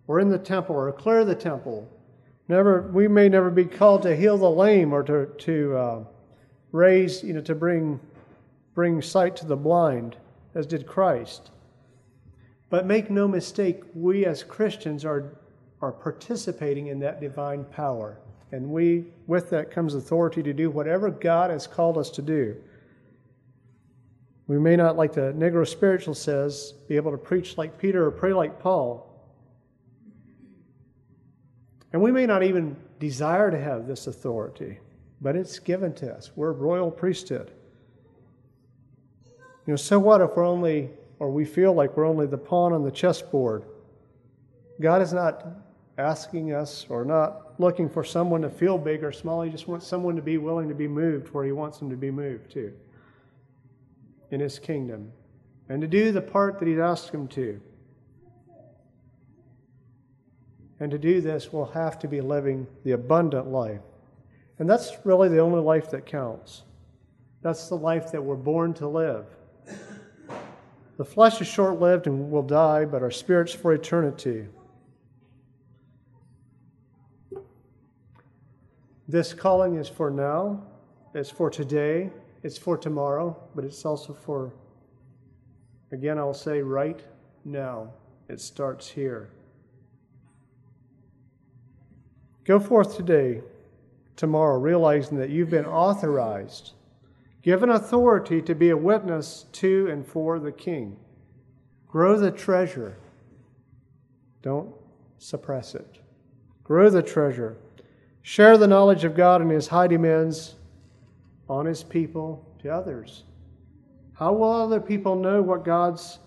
or 0.07 0.21
in 0.21 0.29
the 0.29 0.39
temple 0.39 0.77
or 0.77 0.93
clear 0.93 1.25
the 1.25 1.35
temple. 1.35 1.91
Never, 2.47 2.83
we 2.93 3.09
may 3.09 3.29
never 3.29 3.51
be 3.51 3.65
called 3.65 4.03
to 4.03 4.15
heal 4.15 4.39
the 4.39 4.49
lame 4.49 4.93
or 4.93 5.03
to, 5.03 5.27
to 5.27 5.77
uh, 5.77 6.05
raise, 6.71 7.25
you 7.25 7.33
know, 7.33 7.41
to 7.41 7.57
bring, 7.57 7.99
bring 8.77 9.03
sight 9.03 9.35
to 9.39 9.47
the 9.47 9.57
blind, 9.57 10.19
as 10.55 10.69
did 10.69 10.87
Christ. 10.87 11.51
But 12.71 12.87
make 12.87 13.11
no 13.11 13.27
mistake, 13.27 13.83
we 13.93 14.25
as 14.25 14.45
Christians 14.45 15.05
are, 15.05 15.37
are 15.83 15.93
participating 15.93 16.87
in 16.87 16.99
that 17.01 17.21
divine 17.21 17.65
power. 17.65 18.19
And 18.53 18.71
we, 18.71 19.05
with 19.27 19.51
that 19.51 19.71
comes 19.71 19.95
authority 19.95 20.43
to 20.43 20.53
do 20.53 20.71
whatever 20.71 21.11
God 21.11 21.51
has 21.51 21.67
called 21.67 21.99
us 21.99 22.09
to 22.11 22.23
do. 22.23 22.57
We 24.47 24.59
may 24.59 24.77
not, 24.77 24.97
like 24.97 25.13
the 25.13 25.33
Negro 25.33 25.67
Spiritual 25.67 26.15
says, 26.15 26.73
be 26.89 26.97
able 26.97 27.11
to 27.11 27.19
preach 27.19 27.59
like 27.59 27.79
Peter 27.79 28.07
or 28.07 28.11
pray 28.11 28.33
like 28.33 28.59
Paul. 28.61 29.09
And 31.93 32.01
we 32.01 32.11
may 32.11 32.27
not 32.27 32.43
even 32.43 32.77
desire 32.99 33.51
to 33.51 33.59
have 33.59 33.87
this 33.87 34.07
authority, 34.07 34.79
but 35.21 35.37
it's 35.37 35.59
given 35.59 35.93
to 35.95 36.13
us. 36.13 36.31
We're 36.37 36.53
royal 36.53 36.91
priesthood. 36.91 37.51
You 39.67 39.73
know, 39.73 39.77
so 39.77 39.99
what 39.99 40.21
if 40.21 40.37
we're 40.37 40.47
only 40.47 40.91
or 41.23 41.31
we 41.31 41.45
feel 41.45 41.73
like 41.73 41.97
we're 41.97 42.05
only 42.05 42.27
the 42.27 42.37
pawn 42.37 42.73
on 42.73 42.83
the 42.83 42.91
chessboard. 42.91 43.63
God 44.81 45.01
is 45.01 45.13
not 45.13 45.47
asking 45.99 46.53
us 46.53 46.87
or 46.89 47.05
not 47.05 47.61
looking 47.61 47.89
for 47.89 48.03
someone 48.03 48.43
to 48.43 48.51
feel 48.51 48.79
big 48.79 49.05
or 49.05 49.13
small. 49.13 49.43
He 49.43 49.51
just 49.51 49.69
wants 49.69 49.87
someone 49.87 50.17
to 50.17 50.23
be 50.23 50.39
willing 50.39 50.69
to 50.69 50.75
be 50.75 50.89
moved 50.89 51.29
where 51.29 51.45
He 51.45 51.53
wants 51.53 51.79
them 51.79 51.91
to 51.91 51.97
be 51.97 52.11
moved 52.11 52.51
to 52.53 52.73
in 54.31 54.41
His 54.41 54.59
kingdom 54.59 55.13
and 55.69 55.81
to 55.81 55.87
do 55.87 56.13
the 56.13 56.23
part 56.23 56.59
that 56.59 56.69
He's 56.69 56.79
asked 56.79 57.11
Him 57.11 57.29
to. 57.29 57.61
And 60.81 60.91
to 60.91 60.99
do 60.99 61.21
this, 61.21 61.53
we'll 61.53 61.67
have 61.67 61.99
to 62.01 62.09
be 62.09 62.21
living 62.21 62.67
the 62.85 62.93
abundant 62.93 63.47
life. 63.47 63.83
And 64.59 64.69
that's 64.69 64.93
really 65.05 65.29
the 65.29 65.39
only 65.39 65.61
life 65.61 65.91
that 65.91 66.07
counts. 66.07 66.63
That's 67.43 67.69
the 67.69 67.77
life 67.77 68.11
that 68.13 68.23
we're 68.23 68.35
born 68.37 68.75
to 68.75 68.89
live. 68.89 69.27
The 70.97 71.05
flesh 71.05 71.41
is 71.41 71.47
short 71.47 71.81
lived 71.81 72.07
and 72.07 72.31
will 72.31 72.43
die, 72.43 72.85
but 72.85 73.03
our 73.03 73.11
spirit's 73.11 73.53
for 73.53 73.73
eternity. 73.73 74.47
This 79.09 79.35
calling 79.35 79.77
is 79.77 79.89
for 79.89 80.11
now, 80.11 80.63
it's 81.15 81.31
for 81.31 81.51
today, 81.51 82.11
it's 82.43 82.59
for 82.59 82.77
tomorrow, 82.77 83.37
but 83.55 83.65
it's 83.65 83.85
also 83.85 84.13
for, 84.13 84.53
again, 85.93 86.19
I'll 86.19 86.35
say 86.35 86.63
right 86.63 87.03
now. 87.45 87.93
It 88.29 88.41
starts 88.41 88.89
here. 88.89 89.31
Go 92.45 92.59
forth 92.59 92.97
today 92.97 93.43
tomorrow, 94.17 94.59
realizing 94.59 95.19
that 95.19 95.31
you've 95.31 95.51
been 95.51 95.67
authorized, 95.67 96.73
given 97.43 97.71
authority 97.71 98.41
to 98.43 98.55
be 98.55 98.71
a 98.71 98.77
witness 98.77 99.47
to 99.53 99.89
and 99.91 100.07
for 100.07 100.39
the 100.39 100.53
King. 100.53 100.97
Grow 101.89 102.19
the 102.19 102.31
treasure. 102.31 102.97
Don't 104.41 104.75
suppress 105.19 105.75
it. 105.75 105.99
Grow 106.65 106.89
the 106.89 107.03
treasure. 107.03 107.57
Share 108.23 108.57
the 108.57 108.69
knowledge 108.69 109.05
of 109.05 109.17
God 109.17 109.41
and 109.41 109.51
His 109.51 109.69
high 109.69 109.89
demands 109.89 110.55
on 111.49 111.67
His 111.67 111.83
people 111.83 112.49
to 112.63 112.69
others. 112.69 113.25
How 114.15 114.33
will 114.33 114.53
other 114.53 114.81
people 114.81 115.17
know 115.17 115.43
what 115.43 115.65
God's 115.65 116.19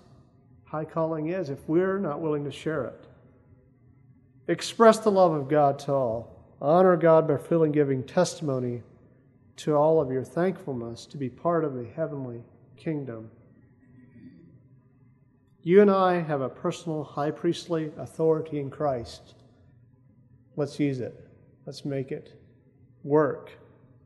high 0.66 0.86
calling 0.86 1.30
is 1.30 1.50
if 1.50 1.60
we're 1.68 2.00
not 2.00 2.20
willing 2.20 2.43
to 2.43 2.52
share 2.52 2.86
it? 2.86 3.08
Express 4.48 5.00
the 5.00 5.12
love 5.12 5.34
of 5.34 5.48
God 5.48 5.80
to 5.80 5.93
all. 5.93 6.36
Honor 6.62 6.98
God 6.98 7.28
by 7.28 7.38
freely 7.38 7.70
giving 7.70 8.04
testimony 8.04 8.84
to 9.58 9.76
all 9.76 10.02
of 10.02 10.12
your 10.12 10.24
thankfulness 10.24 11.06
to 11.06 11.18
be 11.18 11.30
part 11.30 11.64
of 11.64 11.74
the 11.74 11.86
heavenly 11.96 12.43
kingdom. 12.76 13.30
You 15.64 15.82
and 15.82 15.89
I 15.89 16.22
have 16.22 16.41
a 16.41 16.50
personal 16.50 17.04
high 17.04 17.32
priestly 17.32 17.91
authority 17.98 18.60
in 18.60 18.70
Christ. 18.70 19.36
Let's 20.56 20.80
use 20.80 21.00
it. 21.00 21.24
Let's 21.66 21.86
make 21.86 22.11
it 22.11 22.39
work. 23.03 23.51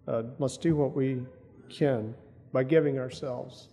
Uh, 0.07 0.23
let's 0.39 0.57
do 0.57 0.75
what 0.75 0.95
we 0.95 1.21
can 1.69 2.15
by 2.51 2.63
giving 2.63 2.97
ourselves 2.97 3.69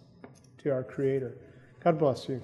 to 0.59 0.71
our 0.71 0.83
Creator. 0.83 1.37
God 1.83 1.99
bless 1.99 2.29
you. 2.29 2.43